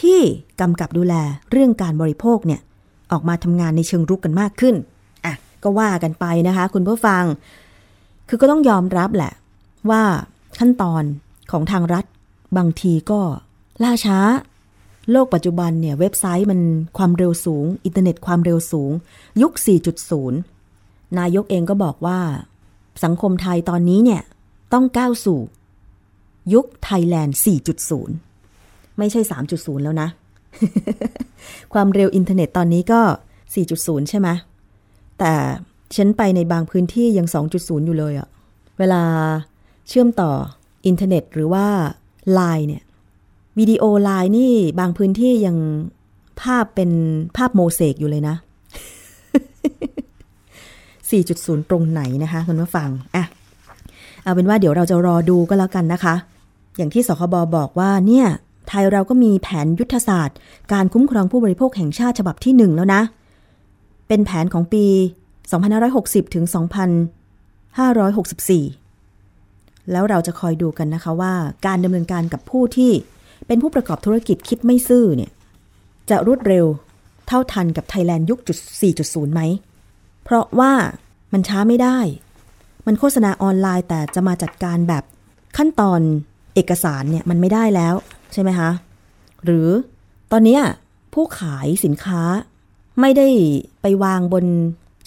[0.00, 0.20] ที่
[0.60, 1.14] กำกับดูแล
[1.50, 2.60] เรื่องการบริโภคเนี่ย
[3.12, 4.74] ออกมาทำงานในเชิงรุกกันมากขึ้น
[5.64, 7.24] ก็ว่ากันไปนะคะ คุณผู้ฟัง
[8.28, 9.32] คือก็ต้องยอมรับแหละ
[9.90, 10.02] ว่า
[10.58, 11.02] ขั้นตอน
[11.50, 12.04] ของทางรัฐ
[12.56, 13.20] บางทีก็
[13.82, 14.18] ล่าช้า
[15.10, 16.60] โลกปัจจุบันเนี่ยเว็บไซต์มัน
[16.98, 18.90] ความเร็วสูง อินเทอร์เน็ตความเร็วสูง
[19.42, 19.52] ยุค
[20.36, 22.20] 4.0 นายกเองก็บอกว่า
[23.04, 24.22] สังคมไทยตอนนี้เนี่ย
[24.72, 25.40] ต้องก้าวสู่
[26.54, 27.36] ยุคไทยแลนด์
[28.16, 29.20] 4.0 ไม่ใช่
[29.52, 30.08] 3.0 แล้วนะ
[31.72, 33.00] ความเร็วอินเทอร์เน็ตตอนนี้ก็
[33.54, 34.28] 4.0 ใช่ไหม
[35.24, 35.36] แต่
[35.96, 38.28] ฉันไปในบางพื้นที่ยัง 2.0 อยู่เลยอะ
[38.78, 39.02] เวลา
[39.88, 40.30] เชื่อมต่อ
[40.86, 41.66] อินเทอร์เน็ตหรือว่า
[42.32, 42.82] ไลน์เนี่ย
[43.58, 45.56] วิดีโอไลน์นี่บางพื้นที่ยัง
[46.40, 46.90] ภาพเป็น
[47.36, 48.36] ภาพโมเสกอยู่เลยนะ
[50.22, 53.24] 4.0 ตรงไหนนะคะคุณผู้ฟังอะ
[54.22, 56.14] เอาเป็นว่าเดี๋ยวเราจะรอดูก็แล้วกันนะคะ
[56.76, 58.26] อย่างที่สคบบอกว่าเนี่ย
[58.68, 60.36] ไทยเราก็มีแผนยุทธศาสตร์
[60.72, 63.02] การคุ้มครองผู้บริโภคแห่งชาติฉบับที่หนึ่งแล้วนะ
[64.14, 64.86] เป็นแผนของปี
[65.60, 66.44] 2560 ถึง
[68.92, 71.34] 2564 แล้วเราจะคอยดูกันนะคะว่า
[71.66, 72.92] การดำเนินการกับผู้ที่
[73.46, 75.30] เป็นผู้ประกอบธุรกิจคิดไม่ซื่อเนี่ย
[76.10, 76.66] จะรวดเร็ว
[77.26, 78.58] เท่าทันกับไทยแลนด์ยุคจุด
[78.96, 79.40] 4.0 ไหม
[80.24, 80.72] เพราะว่า
[81.32, 81.98] มันช้าไม่ได้
[82.86, 85.04] มันโฆษณาออนไลน์แต่จะมาจัดการแบบ
[85.56, 86.00] ขั้นตอน
[86.54, 87.94] เอกสารเนี่ยมันไม่ได้แล้ว
[88.32, 88.70] ใช่ไหมคะ
[89.44, 89.68] หรือ
[90.32, 90.58] ตอนนี้
[91.14, 92.22] ผู้ขายสินค้า
[93.00, 93.28] ไม่ได้
[93.82, 94.44] ไปวางบน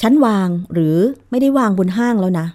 [0.01, 0.95] ชั้นวางหรือ
[1.29, 2.47] ไม่ได้วางบนห้างแล้วนะ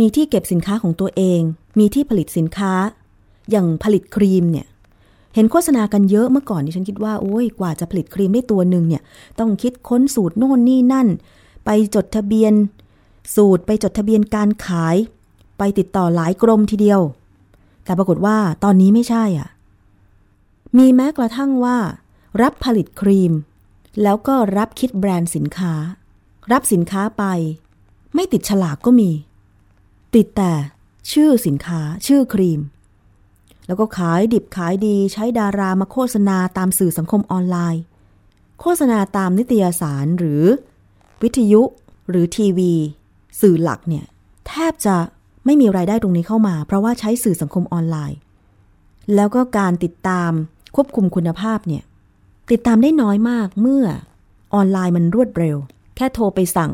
[0.00, 1.40] มีที่เก็บสินค้าของตัวเอง
[1.78, 2.72] มีที่ผลิตสินค้า
[3.50, 4.66] อย่างผลิตครีมเนี่ย
[5.34, 9.02] เห็นโฆษณากันเยอะเมื่อก่อนที่ฉันคิดว่าโอ้ยกว่าจะผลิตครีมได้ตัวหนึ่งเนี่ย
[9.38, 11.08] ต้องคิดค้นสูตรโน่นนี่นั่น
[11.64, 12.52] ไปจดทะเบียน
[13.36, 14.96] สูตรไปจดทะเบียนการขาย
[15.58, 17.00] ไปติดต่อหลายกรมทีเดียว
[17.84, 19.48] แต่ปรากฏว่าตอนนี้ไม่ใช่อะ
[20.78, 21.78] มีแม้กระทั่งว่า
[22.42, 23.32] รับผลิตครีม
[24.02, 25.74] แล้วก็รับคิดแบรนด์สินค้า
[26.52, 27.24] รับสินค้าไป
[28.14, 29.10] ไม่ติดฉลากก็มี
[30.14, 30.52] ติดแต่
[31.12, 32.60] ชื่อสินค้าชื่อครีม
[33.66, 37.82] แล้วก็ขายดิบขายดีใช้ดารามาโฆษณาตามสื่อสังคมออนไลน์
[38.60, 40.42] โฆษณาตามนิตยสารหรือ
[41.22, 41.62] วิทยุ
[42.10, 42.72] หรือทีวี
[43.40, 44.04] สื่อหลักเนี่ย
[44.46, 44.96] แทบจะ
[45.44, 48.18] ไม่มีรายได้ตรงนี้เข้ามา เพราะว่าใช้สื่อสังคมออนไลน์
[49.14, 50.30] แล้วก็การติดตาม
[50.74, 51.82] ควบคุมคุณภาพเนี่ย
[52.50, 53.84] ติดตามได้น้อยมากเมื่อ
[54.54, 55.56] ออนไลน์มันรวดเร็ว
[55.96, 56.72] แค่โทรไปสั่ง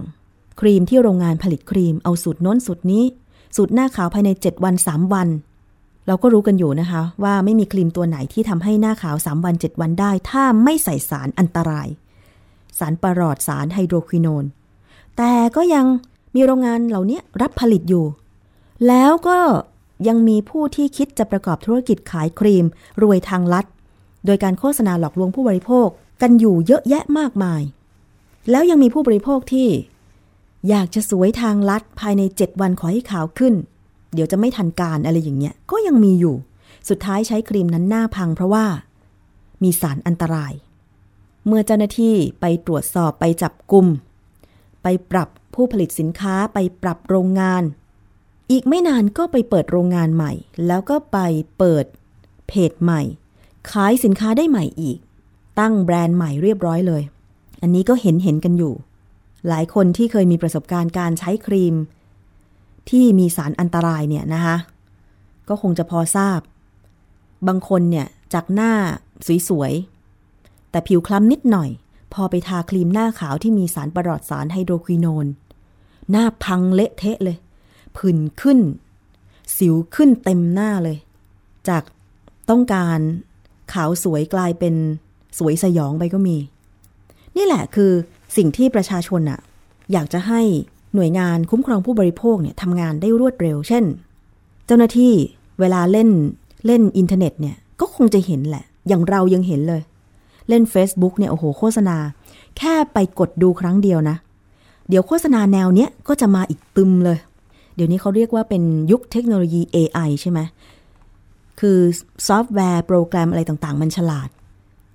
[0.60, 3.04] ครีมที่โรงงานผลิตครีมเอาสูตรน้นสูตรนี้
[3.56, 5.28] สูตรหน้าขาวภายใน 7 วัน 3 วัน
[6.06, 11.88] เราก็รู้กันอยู่นะคะ ว่าไม่มีครีมตัวไหนที่ทำให้หน้าขาว 3 วัน 7 วันได้ ถ้าไม่ใส่สารอันตราย
[12.78, 14.44] สารประหลอดสารไฮโดรควินอน
[15.16, 15.86] แต่ก็ยัง
[16.34, 18.04] มีโรงงานเหล่านี้รับผลิตอยู่
[18.88, 19.38] แล้วก็
[20.08, 22.64] ยังมีผู้ที่คิดจะประกอบธุรกิจขายครีม
[23.02, 23.66] รวยทางลัด
[24.28, 25.88] โดยการโฆษณาหลอกลวงผู้บริโภค
[26.22, 27.62] กันอยู่เยอะแยะมากมาย
[28.50, 29.68] แล้วยังมีผู้บริโภคที่
[30.68, 33.54] อยากจะสวยทางลัดภายใน 7 วันขอให้ขาวขึ้น
[34.14, 36.36] เดี๋ยวจะไม่ทันการอะไรอย่างเงี้ย ก็ยังมีอยู่
[36.88, 38.66] สุดท้ายใช้ครีมนั้นหน้าพังเพราะว่า
[39.62, 40.52] มีสารอันตราย
[41.46, 43.86] เมื่อเจ้าหน้าที่ไปตรวจสอบไปจับกลุ่ม
[44.82, 47.62] ไปปรับผู้ผลิตสินค้าไปปรับโรงงาน
[48.50, 50.32] อีกไม่นานก็ไปเปิดโรงงานใหม่
[50.66, 51.18] แล้วก็ไป
[51.58, 51.84] เปิด
[52.48, 53.02] เพจใหม่
[53.72, 54.98] ขายสินค้าได้ใหม่อีก
[55.60, 57.02] ตั้งแบรนด์ใหม่เรียบร้อยเลย
[57.62, 58.74] อันนี้ก็เห็นเห็นกันอยู่
[59.48, 61.74] หลายคนที่เคยมีประสบการณ์การใช้ครีม
[62.90, 64.56] ที่มีสารอันตรายเนี่ยนะคะ
[65.48, 66.40] ก็คงจะพอทราบ
[67.48, 68.72] บางคนเนี่ยจากหน้า
[69.48, 71.70] สวยๆ แต่ผิวคล้ำนิดหน่อย
[72.14, 75.26] พอไปทาครีมหน้าขาวที่มีสารประหลอดสารไฮโดรควินอน
[76.10, 77.36] หน้าพังเละเทะเลย
[77.96, 78.58] ผื่นขึ้น
[79.56, 80.98] สิวขึ้นเต็มหน้าเลย
[81.68, 81.82] จาก
[82.50, 82.98] ต้องการ
[83.72, 84.74] ขาวสวยกลายเป็น
[85.38, 86.36] สวยสยองไปก็มี
[87.36, 87.92] นี่แหละคือ
[88.36, 89.40] สิ่งที่ประชาชนอะ
[89.92, 90.40] อยากจะให้
[90.94, 93.84] หน่วยงานคุ้มครองผู้บริโภคเนี่ยทำงานได้รวดเร็ว เช่น
[94.66, 95.12] เจ้าหน้าที่
[95.60, 96.08] เวลาเล่น
[96.66, 99.82] เล่นอินเทอร์เน็ตเนี่ยก็คงจะเห็นแหละ อย่างเรายังเห็นเลย
[100.48, 101.96] เล่น Facebook เนี่ยโอ้โหโฆษณา
[102.58, 104.16] แค่ไปกดดูครั้งเดียวนะ
[104.88, 107.18] เดี๋ยวโฆษณาแนวเนี้ยก็จะมาอีกตรึมเลย
[107.74, 110.40] เดี๋ยวนี้เขาเรียกว่าเป็นยุคเทคโนโลยี AI ใช่ไหม
[111.60, 111.78] คือ
[112.28, 114.28] ซอฟต์แวร์โปรแกรมอะไรต่างๆ มันฉลาด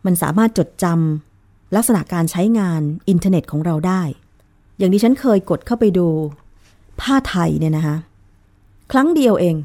[0.06, 4.02] มันสามารถจดจำลักษณะการใช้งานอินเทอร์เน็ตของเราได้
[4.78, 6.08] อย่างที่ฉันเคยกดเข้าไปดู
[7.02, 7.96] ผ้าไทยเนี่ยนะคะ
[8.92, 9.56] ครั้งเดียวเอง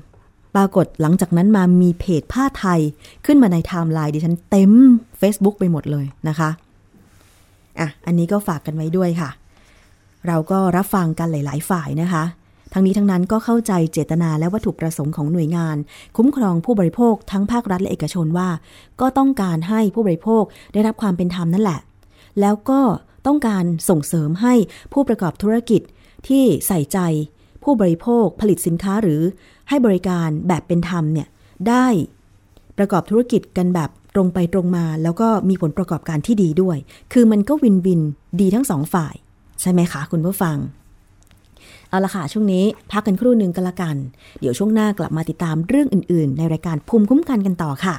[0.54, 2.80] ปรากฏหลังจากนั้นมามีเพจผ้าไทย
[3.26, 4.72] ขึ้นมาในไทม์ไลน์ดิฉันเต็ม
[5.20, 6.50] Facebook ไปหมดเลยนะคะ
[7.78, 9.30] อะอันนี้ก็ฝากกันไว้ด้วยค่ะ
[10.26, 12.24] เราก็รับฟังกันหลาย ๆ ฝ่ายนะคะ
[12.72, 15.76] ทั้งนี้ทั้งนั้นก็เข้าใจเจตนาและวัตถุประสงค์ของหน่วยงาน
[16.16, 18.48] คุ้มครองผู้บริโภคทั้งภาครัฐและเอกชนว่า
[19.00, 20.42] ก็ต้องการให้ผู้บริโภค
[20.72, 21.80] ได้รับความเป็นธรรมนั่นแหละ
[22.40, 22.80] แล้วก็
[23.26, 24.54] ต้องการส่งเสริมให้
[24.92, 25.80] ผู้ประกอบธุรกิจ
[26.28, 26.98] ที่ใส่ใจ
[27.64, 29.22] ผู้บริโภคผลิตสินค้าหรือ
[29.68, 31.28] ให้บริการแบบเป็นธรรมเนี่ย
[31.68, 31.86] ได้
[32.78, 36.76] ประกอบธุรกิจกันแบบตรงไปตรงมา แล้วก็มีผลประกอบการที่ดีด้วย
[37.12, 38.00] คือมันก็วินวิน
[38.40, 39.14] ดีทั้งสองฝ่าย
[39.60, 40.56] ใช่ไหมคะคุณผู้ฟัง
[41.90, 43.96] เอาละค่ะ ช่วงนี้พักกันครู่หนึ่งกันละกัน
[44.40, 47.96] เดี๋ยวช่วงหน้ากลับมาติดตามเรื่องอื่น ๆ ในรายการภูมิคุ้มกันกันต่อค่ะ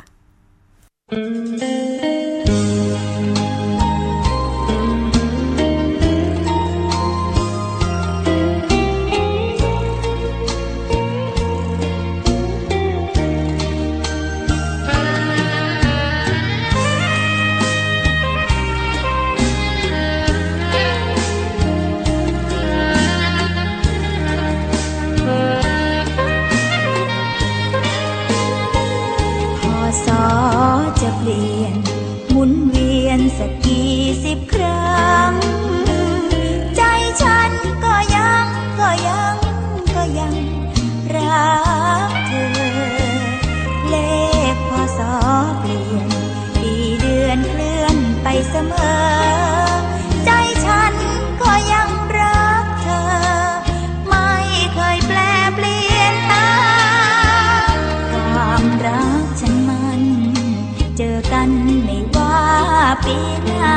[63.09, 63.19] ปี
[63.57, 63.67] ไหน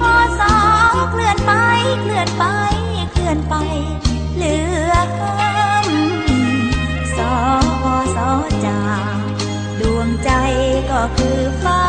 [0.00, 0.54] พอสอ
[1.10, 1.52] เคลื่อนไป
[2.02, 2.44] เคลื่อนไป
[3.12, 3.54] เคลื่อนไป
[4.36, 4.56] เหลื
[4.90, 7.34] อห้ำสอ
[8.16, 8.30] สอ
[8.66, 8.82] จา
[9.14, 9.16] ก
[9.80, 10.30] ดวงใจ
[10.90, 11.80] ก็คือฟ้า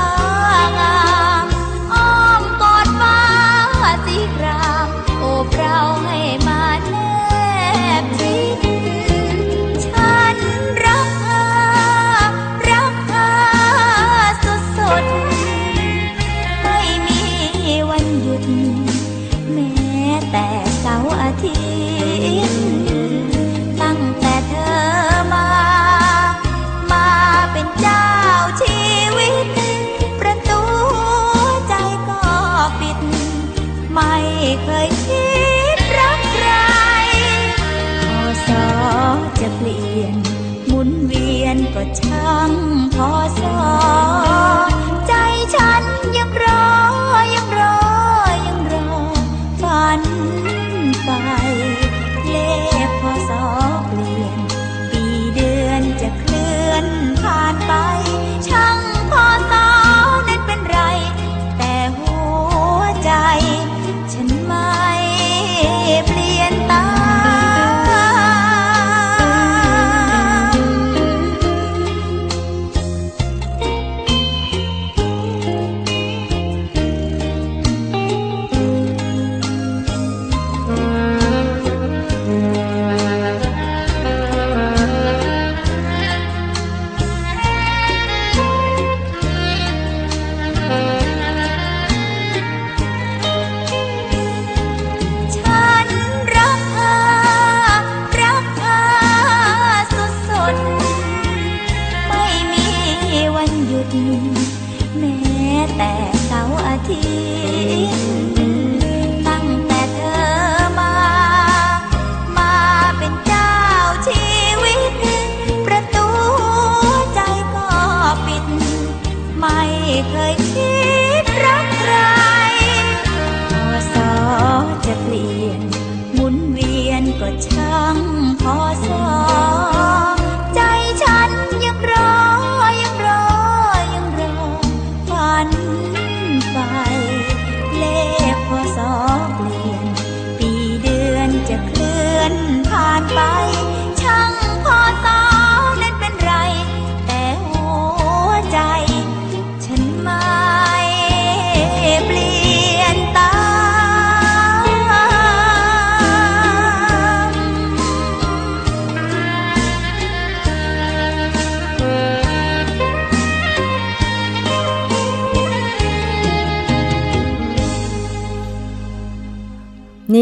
[43.42, 44.19] พ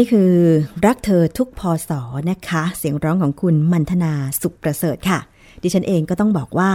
[0.00, 0.32] นี่คือ
[0.86, 5.18] รักเธอทุกพอสอนะคะ เสียงร้องของคุณมันธนาสุขประเสริฐค่ะ
[5.62, 6.72] ดิฉันเองก็ต้องบอกว่า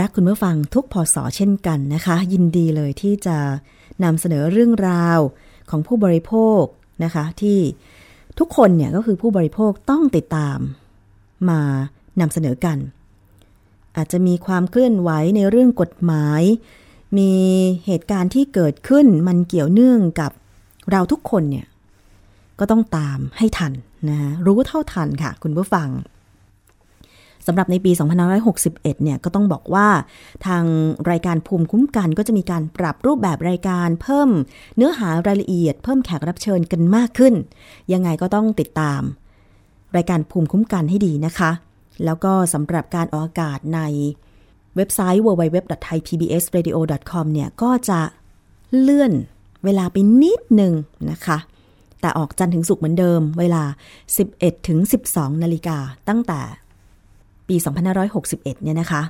[0.00, 3.36] รักคุณผู้ฟังทุกพอสอเช่นกันนะคะ ยินดีเลยที่จะ
[4.04, 5.18] นำเสนอเรื่องราว
[5.70, 6.62] ของผู้บริโภค
[7.04, 7.58] นะคะ ที่
[8.38, 10.58] ทุกคนเนี่ยก็คือผู้บริโภคต้องติดตาม
[11.48, 11.60] มา
[12.20, 12.78] นำเสนอกัน
[13.96, 16.42] อาจจะมีความเคลื่อนไหวในเรื่องกฎหมาย
[17.18, 17.32] มี
[17.86, 20.30] เหตุการณ์ที่เกิดขึ้นมันเกี่ยวเนื่องกับ
[20.90, 21.66] เราทุกคนเนี่ย
[22.60, 23.72] ก็ต้องตามให้ทัน
[24.08, 25.88] นะรู้เท่าทันค่ะ คุณผู้ฟัง
[27.46, 27.92] สำหรับในปี
[28.46, 29.88] 2561 เนี่ย ก็ต้องบอกว่า
[30.46, 30.64] ทาง
[31.10, 34.30] รายการภูมิคุ้มกันก็จะมีการปรับรูปแบบรายการเพิ่ม
[34.76, 37.34] เนื้อหารายละเอียด เพิ่มแขกรับเชิญกันมากขึ้น
[37.92, 39.02] ยังไงก็ต้องติดตาม
[39.96, 41.50] รายการภูมิคุ้มกันให้ดีนะคะ
[42.04, 43.80] แล้วก็สำหรับการออกอากาศใน
[44.76, 48.00] เว็บไซต์ www.thaipbsradio.com เนี่ย ก็จะ
[48.78, 49.12] เลื่อน
[49.64, 50.72] เวลาไปนิดหนึ่ง
[51.10, 51.38] นะคะ
[52.04, 53.62] แต่ออกจันทร์ถึงศุกร์เหมือนเดิม เวลา
[54.14, 54.78] 11 ถึง
[55.10, 55.78] 12 นาฬิกา
[56.08, 56.40] ตั้งแต่
[57.48, 57.56] ปี
[58.10, 59.02] 2561 เนี่ยนะคะ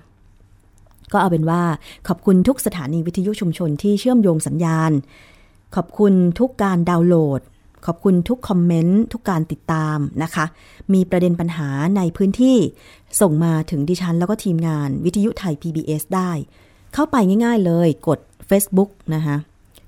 [1.12, 1.62] ก็เอาเป็นว่า
[2.08, 4.92] ขอบคุณทุกสถานีวิทยุชุมชนที่เชื่อมโยงสัญญาณ
[5.74, 7.40] ขอบคุณทุกการดาวน์โหลด
[7.86, 10.44] ขอบคุณทุกคอมเมนต์ ทุกการติดตามนะคะ
[10.94, 12.56] มีประเด็นปัญหาในพื้นที่
[13.20, 16.30] ส่งมาถึงดิฉันแล้วก็ทีมงานวิทยุไทย PBS ได้
[16.94, 18.18] เข้าไปง่ายๆเลยกด
[18.50, 19.36] Facebook นะคะ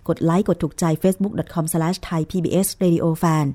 [0.08, 3.46] กดไลค์กดถูกใจ facebook.com/thaipbsradiofan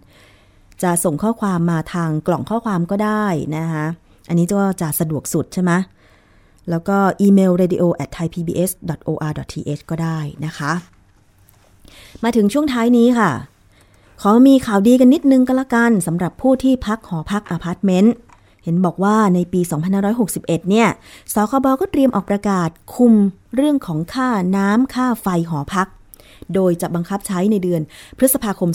[0.84, 3.26] จะส่งข้อความมาทางกล่องข้อความก็ได้
[3.56, 3.86] นะคะ
[4.30, 5.72] อันนี้ก็จะสะดวกสุดใช่ไหม
[6.70, 10.74] แล้วก็อีเมล radio at thaipbs.or.th ก็ได้นะคะ
[12.24, 13.32] มาถึงช่วงท้ายนี้ค่ะ
[14.22, 18.16] ขอมีข่าวดีกันนิดนึงก็แล้วกันสำหรับผู้ที่พักหอพักอพาร์ตเมนต์
[18.64, 19.62] เห็นบอกว่าในปี
[20.16, 20.88] 2561 เนี่ย
[21.34, 23.14] สคบก็เตรียมออกประกาศคุม
[23.56, 25.88] เรื่องของค่าน้ำค่าไฟหอพัก
[26.56, 27.82] โดยจะบังคับใช้ในเดือน
[28.18, 28.70] พฤษภาคม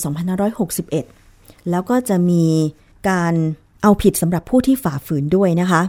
[0.82, 2.44] 2561 แล้วก็จะมี
[3.10, 3.34] การ
[3.82, 5.82] เอาผิดสำหรับผู้ที่ฝ่าฝืนด้วยนะคะ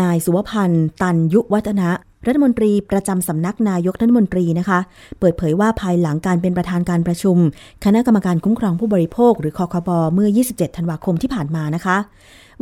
[0.00, 1.90] นายสุวพันธ์ตันยุวัฒนะ
[2.26, 4.78] รัฐมนตรีประจำสำนักนายกรัฐมนตรีนะคะ
[5.18, 7.36] เปิดเผยว่าภายหลังการเป็นประธานการประชุม
[7.84, 11.96] คณะกรรมการคุ้มครองผู้บริโภค หรือคอคบเมื่อ 27 ธันวาคมที่ผ่านมานะคะ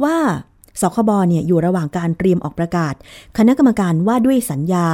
[0.05, 0.16] ว่า
[0.81, 2.95] สคบเนี่ยอยู่ระหว่างการเตรียมออกประกาศ
[3.39, 4.87] คณะกรรมการว่าด้วยสัญญา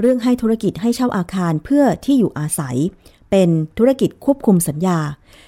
[0.00, 2.76] เรื่องให้ธุรกิจให้เช่าอาคารเพื่อที่อยู่อาศัย
[3.30, 4.98] เป็นธุรกิจควบคุมสัญญา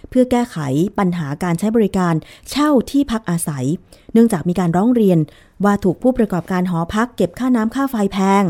[0.08, 0.56] เพื่อแก้ไข
[0.98, 2.14] ปัญหาการใช้บริการ
[2.50, 3.64] เช่าที่พักอาศัย
[4.12, 5.18] เนื่องจากมีการร้องเรียน
[5.64, 8.44] ว่าถูกผู้ประกอบการหอพักเก็บค่าน้ำค่าไฟแพง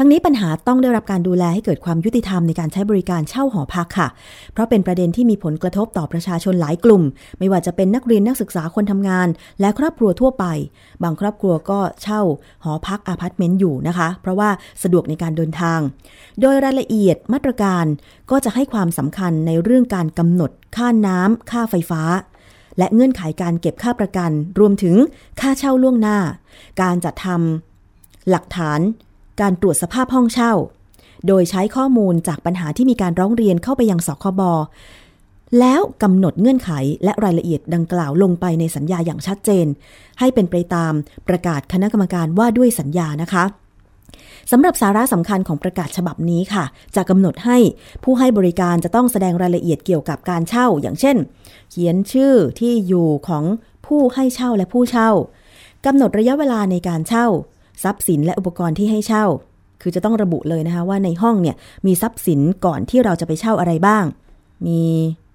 [0.00, 4.08] ทั้งนี้ปัญหาต้องได้รับการดูแลให้เกิดความยุติธรรมในการใช้บริการเช่าหอพักค่ะ
[4.52, 7.02] เพราะเป็นประเด็นที่มีผลกระทบต่อประชาชนหลายกลุ่ม
[7.38, 9.28] ไม่ว่าจะเป็นนักเรียนนักศึกษาคนทำงาน
[9.60, 10.44] และครอบครัวทั่วไป
[11.02, 12.20] บางครอบครัวก็เช่า
[12.64, 14.50] หอพักอพาร์ตเมนต์อยู่นะคะ เพราะว่า
[14.82, 15.78] สะดวกในการเดินทาง
[16.40, 17.84] โดยรายละเอียดมาตรการ
[18.30, 22.02] ก็จะให้ความสำคัญในเรื่องการกำหนด ค่าน้ำค่าไฟฟ้า
[22.78, 24.30] และเงื่อนไขการเก็บค่าประกัน
[24.60, 24.96] รวมถึง
[25.40, 26.18] ค่าเช่าล่วงหน้า
[26.82, 28.80] การจัดทำหลักฐาน
[29.40, 30.52] การตรวจสภาพห้องเช่า
[31.26, 34.42] โดยใช้ข้อมูลจากปัญหาที่มีการร้องเรียนเข้าไปยังสคบ
[35.60, 36.70] แล้วกำหนดเงื่อนไข
[37.04, 39.66] และรายละเอียดดังกล่าวลงไปในสัญญาอย่างชัดเจน
[40.18, 40.92] ให้เป็นไปตาม
[41.28, 43.44] ประกาศคณะกรรมการว่าด้วยสัญญานะคะ
[44.50, 46.64] สำหรับสาระสำคัญของประกาศฉบับนี้ค่ะ
[46.96, 47.58] จะกำหนดให้
[48.04, 51.16] ผู้ให้บริการจะต้องแสดงรายละเอียดเกี่ยวกับการเช่า อย่างเช่น
[51.70, 53.44] เขียนชื่อที่อยู่ของ
[53.86, 55.10] ผู้ให้เช่าและผู้เช่า
[55.86, 57.26] กำหนดระยะเวลาในการเช่า
[57.82, 59.24] ทรัพย์สินและอุปกรณ์ที่ให้เช่า
[59.82, 61.56] คือจะต้องระบุเลยนะคะว่าในห้องเนี่ย
[61.86, 64.04] มีทรัพย์สินก่อนที่เราจะไปเช่าอะไรบ้าง
[64.66, 64.82] มี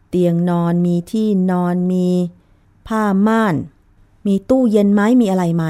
[0.09, 2.07] เตียงนอน มีที่นอน มี
[2.87, 3.55] ผ้าม่าน
[4.27, 5.65] มีตู้เย็นไหมมีอะไรไหม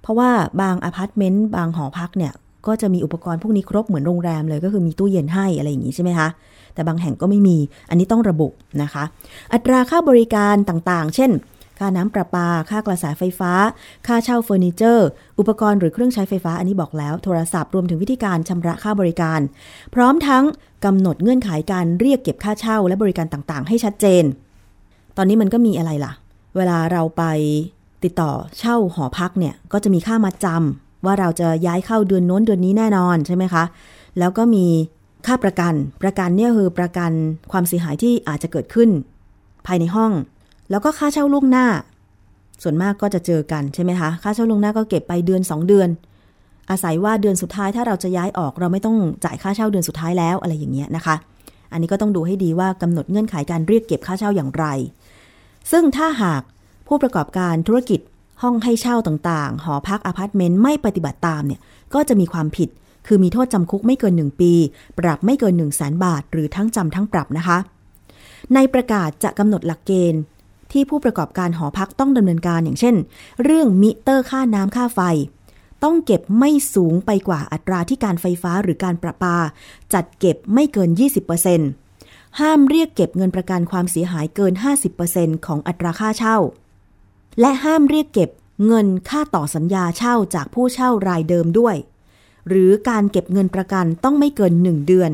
[0.00, 0.30] เพราะว่า
[0.60, 2.32] บางอพาร์ตเมนต์บางหอพักเนี่ย
[2.66, 6.28] ก็จะมีอุปกรณ์พวกนี้ครบเหมือนโรงแรมเลยก็คือมีตู้เย็นให้อะไรอย่างนี้ใช่ไหมคะ
[6.74, 7.56] แต่บางแห่งก็ไม่มี
[7.90, 8.48] อันนี้ต้องระบุ
[8.82, 9.04] นะคะ
[9.52, 11.30] อัตราค่าบริการต่างๆ เช่น
[11.78, 13.52] ค่าน้ำประปา ค่ากระแสไฟฟ้า
[14.06, 15.08] ค่าเช่าเฟอร์นิเจอร์
[15.38, 19.40] อุปกรณ์หรือเครื่องใช้ไฟฟ้าอันนี้บอกแล้ว โทรศัพท์รวมถึงวิธีการชำระค่าบริการ
[19.94, 20.44] พร้อมทั้ง
[20.84, 24.24] กำหนดเงื่อนไขการเรียกเก็บค่าเช่าและบริการต่างๆ ให้ชัดเจน
[25.16, 26.12] ตอนนี้มันก็มีอะไรล่ะ
[26.56, 27.22] เวลาเราไป
[28.04, 33.64] ติดต่อเช่าหอพักเนี่ยก็จะมีค่ามาจำว่าเราจะย้ายเข้าเดือนโน้นเดือนนี้แน่นอนใช่ไหมคะ
[34.18, 34.66] แล้วก็มี
[35.26, 37.10] ค่าประกัน ประกันเนี่ยคือประกัน
[37.52, 38.88] ความเสียหายที่อาจจะเกิดขึ้น
[39.66, 40.12] ภายในห้อง
[40.70, 41.66] แล้วก็ค่าเช่าล่วงหน้า
[42.62, 45.88] ส่วนมากก็จะเจอกันใช่ไหมคะ ค่าเช่าล่วงหน้าก็เก็บไปเดือน 2 เดือน
[46.70, 51.14] อาศัยว่าเดือนสุดท้ายถ้าเราจะย้ายออกเราไม่ต้องจ่ายค่าเช่าเดือนสุดท้ายแล้วอะไรอย่างเงี้ยนะคะ
[51.72, 54.64] อันนี้ก็ต้องดูให้ดีว่ากำหนดเงื่อนไขการเรียกเก็บค่าเช่าอย่างไร
[55.70, 56.42] ซึ่งถ้าหาก
[56.86, 58.00] ผู้ประกอบการธุรกิจ
[58.42, 61.60] ห้องให้เช่าต่างๆ หอพักอพาร์ตเมนต์ไม่ปฏิบัติตามเนี่ย
[61.94, 62.68] ก็จะมีความผิด
[63.06, 64.52] คือมีโทษจำคุกไม่เกิน 1 ปี
[64.98, 67.58] ปรับไม่เกิน 1 0 0 0 0แสนบาท หรือทั้งจำทั้งปรับนะคะ
[68.54, 70.20] ในประกาศจะกำหนดหลักเกณฑ์
[70.72, 72.96] ที่ผู้ประกอบการหอพักต้องดำเนินการอย่างเช่น
[73.44, 75.00] เรื่องมิเตอร์ค่าน้ำค่าไฟ
[75.84, 79.36] ต้องเก็บไม่สูงไปกว่าอัตราที่การไฟฟ้าหรือการประปา
[79.94, 84.52] จัดเก็บไม่เกิน 20%หห้ามเรียกเก็บเงินประกันความเสียหายเกิน
[85.00, 86.36] 50%ของอัตราค่าเช่า
[87.40, 88.30] และห้ามเรียกเก็บ
[88.66, 91.76] เงินค่าต่อสัญญาเช่าจากผู้เช่ารายเดิมด้วย
[92.48, 95.10] หรือการเก็บเงินประกันต้องไม่เกิน 1 เดือน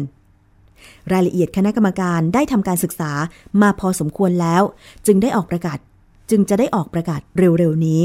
[1.12, 3.12] รายละเอียดคณะกรรมการได้ทำการศึกษา
[3.62, 4.62] มาพอสมควรแล้ว
[5.06, 5.78] จึงได้ออกประกาศ
[6.30, 8.02] จึงจะได้ออกประกาศเร็วๆนี้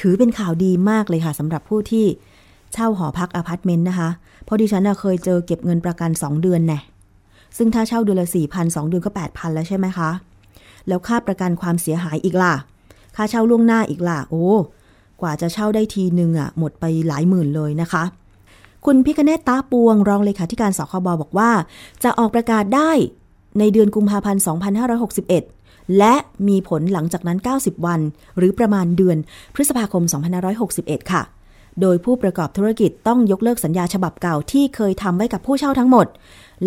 [0.00, 2.06] ถือเป็นข่าวดีมากเลยค่ะสำหรับผู้ที่
[2.72, 4.08] เช่าหอพักอพาร์ตเมนต์นะคะ
[4.44, 6.78] เพราะดิฉันเคยเจอเก็บเงินประกัน 2 เดือนแน่
[7.56, 10.10] ซึ่งถ้าเช่าเดือนละ4 0 0 0 2เดือนก็ 8,000 แล้วใช่ไหมคะ
[10.88, 12.54] แล้วค่าประกันความเสียหายอีกล่ะ
[13.16, 14.46] ค่าเช่าล่วงหน้าอีกล่ะ โอ้
[15.20, 18.02] กว่าจะเช่าได้ทีนึงอะ หมดไปหลายหมื่นเลยนะคะ
[18.86, 21.50] คุณพิคเนตตาปวงรองเลขาธิการสคบบอกว่า
[22.02, 22.90] จะออกประกาศได้
[23.58, 24.42] ในเดือนกุมภาพันธ์
[25.20, 26.14] 2561 และ
[26.48, 28.00] มีผลหลังจากนั้น 90 วัน
[28.38, 29.18] หรือประมาณเดือน
[29.54, 30.02] พฤษภาคม
[30.56, 31.22] 2561 ค่ะ
[31.80, 36.06] โดยผู้ประกอบธุรกิจต้องยกเลิกสัญญาฉบับเก่าที่เคยทำไว้กับผู้เช่าทั้งหมด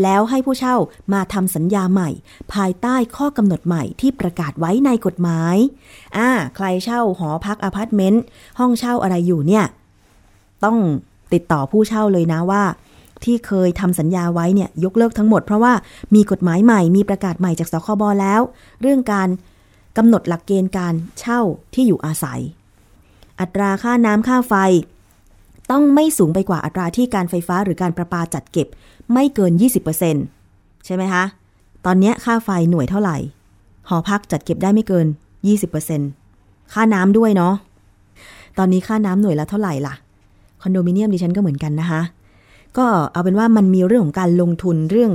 [0.01, 0.75] แล้วให้ผู้เช่า
[1.13, 2.09] มาทำสัญญาใหม่
[2.53, 5.57] ภายใต้ข้อกำหนดใหม่ที่ประกาศไว้ในกฎหมาย
[6.17, 8.23] อ่า ใครเช่าหอพักอพาร์ตเมนต์
[8.59, 9.65] ห้องเช่าอะไรอยู่เนี่ย
[10.63, 10.77] ต้อง
[11.33, 12.63] ติดต่อผู้เช่าเลยนะว่า
[13.23, 15.73] ที่เคยทำสัญญาไว้เนี่ยยกเลิกทั้งหมดเพราะว่า
[16.15, 18.41] มีกฎหมายใหม่มีประกาศใหม่จากสคบแล้ว
[18.81, 19.29] เรื่องการ
[19.97, 21.39] กำหนดหลักเกณฑ์การเช่า
[21.73, 22.41] ที่อยู่อาศัย
[23.39, 24.53] อัตราค่าน้ำค่าไฟ
[25.71, 28.67] ต้องไม่สูงไปกว่าอัตราที่การไฟฟ้าหรือการประปาจัดเก็บ
[29.13, 29.51] ไม่เกิน
[30.19, 31.23] 20%ใช่ไหมคะ
[31.85, 33.17] ตอนนี้ค่าไฟหน่วยเท่าไหร่
[33.89, 35.07] หอพักจัดเก็บได้ไม่เกิน
[35.89, 37.53] 20%ค่าน้ำด้วยเนาะ
[38.57, 39.93] ตอนนี้ค่าน้ำหน่วยละเท่าไหร่ล่ะ
[40.65, 42.01] อนโดมิเนียมดิฉันก็เหมือนกันนะคะ
[42.77, 45.11] ก็เอาเป็นว่ามันมีเรื่องของการลงทุนเรื่อง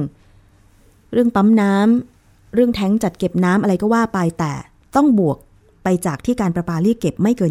[1.13, 4.53] เรื่องปั๊มน้ำเรื่องแท้งจัดเก็บน้ำอะไรก็ว่าไปแต่
[4.97, 5.37] ต้องบวก
[5.85, 7.51] ไปจากที่การประปาเรียกเก็บไม่เกิน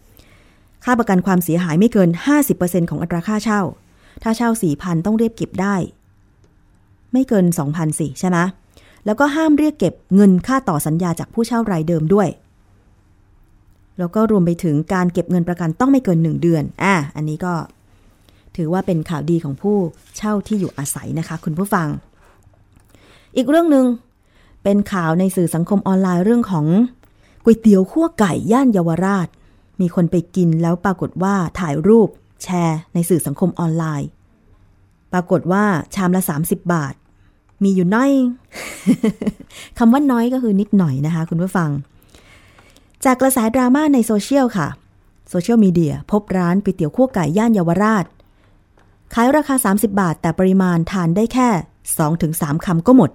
[0.00, 2.10] 20%ค่าประกันความเสียหายไม่เกิน
[2.50, 3.60] 50%ของอัตราค่าเช่า
[4.22, 5.76] ถ้าเช่า 4,000 ต้องเรียกเก็บได้
[7.12, 8.38] ไม่เกิน 2,000สิใช่ไหม
[9.06, 12.28] แล้วก็ห้ามเรียกเก็บเงินค่าต่อสัญญาจากผู้เช่ารายเดิมด้วย
[13.98, 17.54] แล้วก็รวมไปถึงการเก็บเงินประกันต้องไม่เกิน 1 เดือน อะ อันนี้ก็
[18.56, 19.76] ถือว่าเป็นข่าวดีของผู้
[20.16, 21.88] เช่าที่อยู่อาศัยนะคะ คุณผู้ฟัง
[23.36, 23.86] อีกเรื่องหนึ่ง
[24.62, 26.66] เป็นข่าวในสื่อสังคมออนไลน์เรื่องของ
[27.44, 29.28] ก๋วยเตี๋ยวขั้วไก่ย่านเยาวราช
[29.80, 32.08] มีคนไปกินแล้วปรากฏว่าถ่ายรูป
[32.42, 34.08] แชร์ในสื่อสังคมออนไลน์
[35.12, 36.94] ปรากฏว่าชามละ 30 บาท
[37.62, 38.12] มีอยู่น้อย
[39.78, 41.70] คำว่าน้อยก็คือนิดหน่อยนะคะ คุณผู้ฟัง
[43.04, 44.68] จากกระแสดราม่าในโซเชียลค่ะ
[45.30, 48.04] โซเชียลมีเดียพบร้านก๋วยเตี๋ยวขั้วไก่ย่านเยาวราช
[49.14, 51.48] ขายราคา 30 บาท แต่ปริมาณทานได้แค่
[52.06, 53.10] 2-3คำก็หมด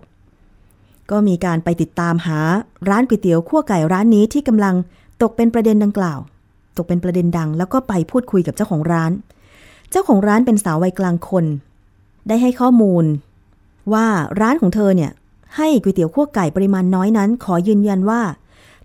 [1.12, 2.40] ก็มีการไปติดตามหา
[2.90, 4.76] ร้านก๋วยเตี๋ยวขั้วไก่ร้านนี้ที่กำลัง
[5.22, 6.20] ตกเป็นประเด็นดังกล่าว
[6.78, 9.12] ตกเป็นประเด็นดัง แล้วก็ไปพูดคุยกับเจ้าของร้าน
[9.90, 11.46] เจ้าของร้านเป็นสาววัยกลางคน
[12.28, 13.06] ได้ให้ข้อมูล
[13.94, 14.06] ว่า
[14.42, 15.12] ร้านของเธอเนี่ย
[15.58, 18.22] ให้ก๋วยเตี๋ยวขั้วไก่ปริมาณน้อยนั้น ขอยืนยันว่า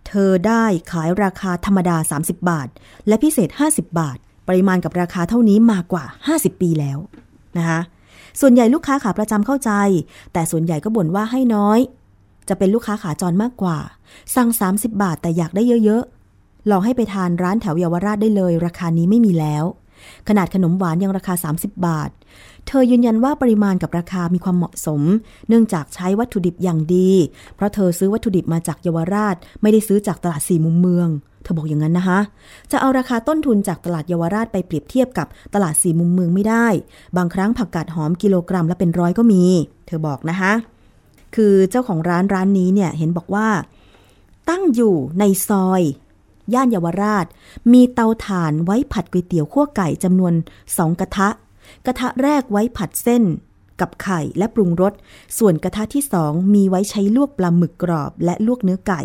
[0.09, 2.69] เธอได้ขายราคาธรรมดา 30 บาท
[3.09, 6.05] และพิเศษ 50 บาท ปริมาณกับราคาเท่านี้มากว่า
[6.37, 6.99] 50 ปีแล้ว
[7.59, 7.81] นะคะ
[8.41, 9.71] ส่วนใหญ่ลูกค้าขาประจำเข้าใจ
[10.33, 11.79] แต่ส่วนใหญ่ก็บ่นว่าให้น้อย
[12.49, 13.79] จะเป็นลูกค้าขาจรมากกว่า
[14.35, 19.65] สั่ง 30 บาทแต่อยากได้เยอะๆลองให้ไปทานร้านแถวเยาวราชได้เลย ราคานี้ไม่มีแล้ว
[20.29, 22.11] ขนาดขนมหวานยังราคา 30 บาท
[22.67, 25.03] เธอยืนยันว่าปริมาณกับราคามีความเหมาะสม
[25.49, 27.11] เนื่องจากใช้วัตถุดิบอย่างดี
[27.55, 31.09] เพราะเธอซื้อวัตถุดิบมาจากเยาวราช ไม่ได้ซื้อจากตลาดสี่มุมเมือง
[31.43, 32.19] เธอบอกอย่างนั้นนะคะ
[32.71, 36.67] จะเอาราคาต้นทุนจากตลาดเยาวราชไปเปรียบเทียบกับตลาดสี่มุมเมืองไม่ได้
[37.17, 39.43] บางครั้งผักกาดหอมกิโลกรัมละเป็นร้อยก็มี
[39.87, 40.53] เธอบอกนะคะ
[41.35, 43.49] คือเจ้าของร้านร้านนี้เนี่ยเห็นบอกว่า
[44.51, 45.83] ตั้งอยู่ในซอย
[46.55, 47.27] ย่านเยาวราช
[47.73, 50.35] มีเตาถ่านไว้ผัดก๋วยเตี๋ยวขั้วไก่จำนวน
[50.77, 51.29] สองกระทะ
[51.87, 53.23] กระทะแรกไว้ผัดเส้น
[53.81, 54.93] กับไข่และปรุงรส
[55.39, 59.03] ส่วนกระทะที่สองมีไว้ใช้ลวกปลาหมึกกรอบและลวกเนื้อไก่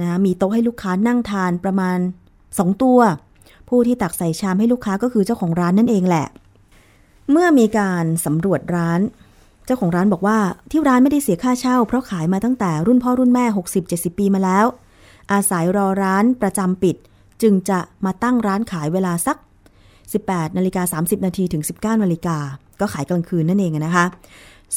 [0.00, 1.98] นะมีโต๊ะให้ลูกค้านั่งทานประมาณ
[2.40, 3.00] 2 ตัว
[3.68, 6.26] ผู้ที่ตักใส่ชามให้ลูกค้าก็คือเจ้าของร้านนั่นเองแหละ
[7.30, 9.00] เมื่อมีการสำรวจร้าน
[9.64, 10.38] เจ้าของร้านบอกว่า
[10.70, 13.44] ที่ร้านไม่ได้เสียค่าเช่า เพราะขายมาตั้งแต่รุ่นพ่อรุ่นแม่
[13.82, 14.66] 60-70 ปีมาแล้ว
[15.32, 16.96] อาศัยรอร้านประจำปิด
[17.42, 19.36] จึงจะมาตั้งร้านขายเวลาสัก
[19.96, 22.38] 18นาฬิกา30นาทีถึง 19นาฬิกา
[22.80, 24.06] ก็ขายกลางคืนนั่นเองนะคะ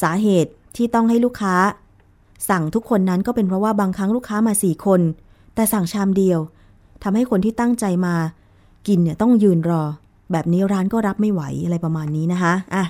[0.01, 1.55] สาเหตุที่ต้องให้ลูกค้า
[2.49, 5.01] สั่งทุกคนนั้นก็เป็นเพราะว่าบางครั้งลูกค้ามา 4 คน
[5.55, 6.39] แต่สั่งชามเดียว
[7.03, 8.15] ทำให้คนที่ตั้งใจมา
[8.87, 9.83] กินเนี่ยต้องยืนรอ
[10.31, 12.85] แบบนี้ร้านก็รับไม่ไหวอะไรประมาณนี้นะคะอะ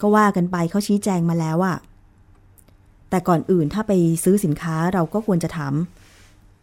[0.00, 1.76] ก็ว่ากันไปเขาชี้แจงมาแล้วอะ
[3.10, 3.92] แต่ก่อนอื่นถ้าไป
[4.24, 5.74] ซื้อสินค้าเราก็ควรจะถาม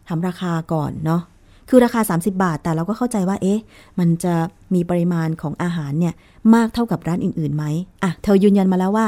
[0.08, 1.22] ถามราคาก่อนเนาะ
[1.68, 3.60] คือราคา 30 บาท แต่เราก็เข้าใจว่า เอ๊ะ
[3.98, 4.34] มันจะ
[4.74, 6.14] มีปริมาณของอาหารเนี่ย
[6.54, 7.64] มากเท่ากับร้านอื่นๆไหม
[8.02, 9.06] อะ เธอยืนยันมาแล้วว่า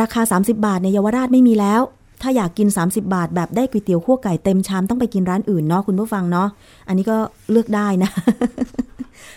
[0.00, 1.80] ราคา 30 บาทในเยาวราชไม่มีแล้ว
[2.22, 6.48] ถ้าอยากกิน 30 บาท แบบได้ก๋วยเตี๋ยวขั้วไก่เต็มชามต้องไปกินร้านอื่นเนาะคุณผู้ฟังเนาะ
[6.88, 7.16] อันนี้ก็
[7.50, 8.10] เลือกได้นะ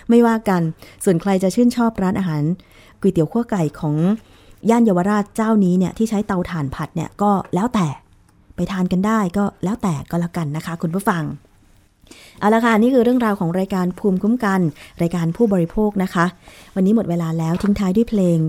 [0.10, 0.62] ไม่ว่ากัน
[1.06, 2.44] ส่วนใครจะชื่นชอบร้านอาหาร
[3.00, 3.96] ก๋วยเตี๋ยวขั้วไก่ของ
[4.70, 7.88] ย่านเยาวราชเจ้านี้เนี่ยที่ใช้เตาถ่านผัดเนี่ยก็แล้วแต่
[8.56, 11.24] ไปทานกันได้ก็แล้วแต่ก็แล้วกันนะคะ คุณผู้ฟัง
[12.40, 14.62] เอาละค่ะนี่คือเรื่องราวของรายการภูมิคุ้มกัน
[15.02, 16.26] รายการผู้บริโภคนะคะ
[16.76, 18.40] วันนี้หมดเวลาแล้วทิ้งท้ายด้วยเพลง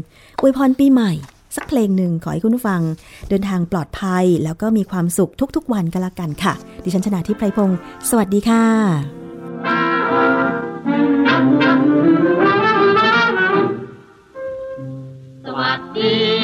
[0.41, 1.13] อวยพรปีใหม่
[1.57, 2.81] สักเพลงหนึ่งขอให้คุณผู้ฟัง
[3.29, 7.79] เดินทางปลอดภัยแล้วก็มีความสุขทุกๆ วันก็แล้วกันค่ะ ดิฉันชนะทิพไพรพงศ์
[8.09, 8.65] สวัสดีค่ะ
[15.47, 16.44] สวัสดี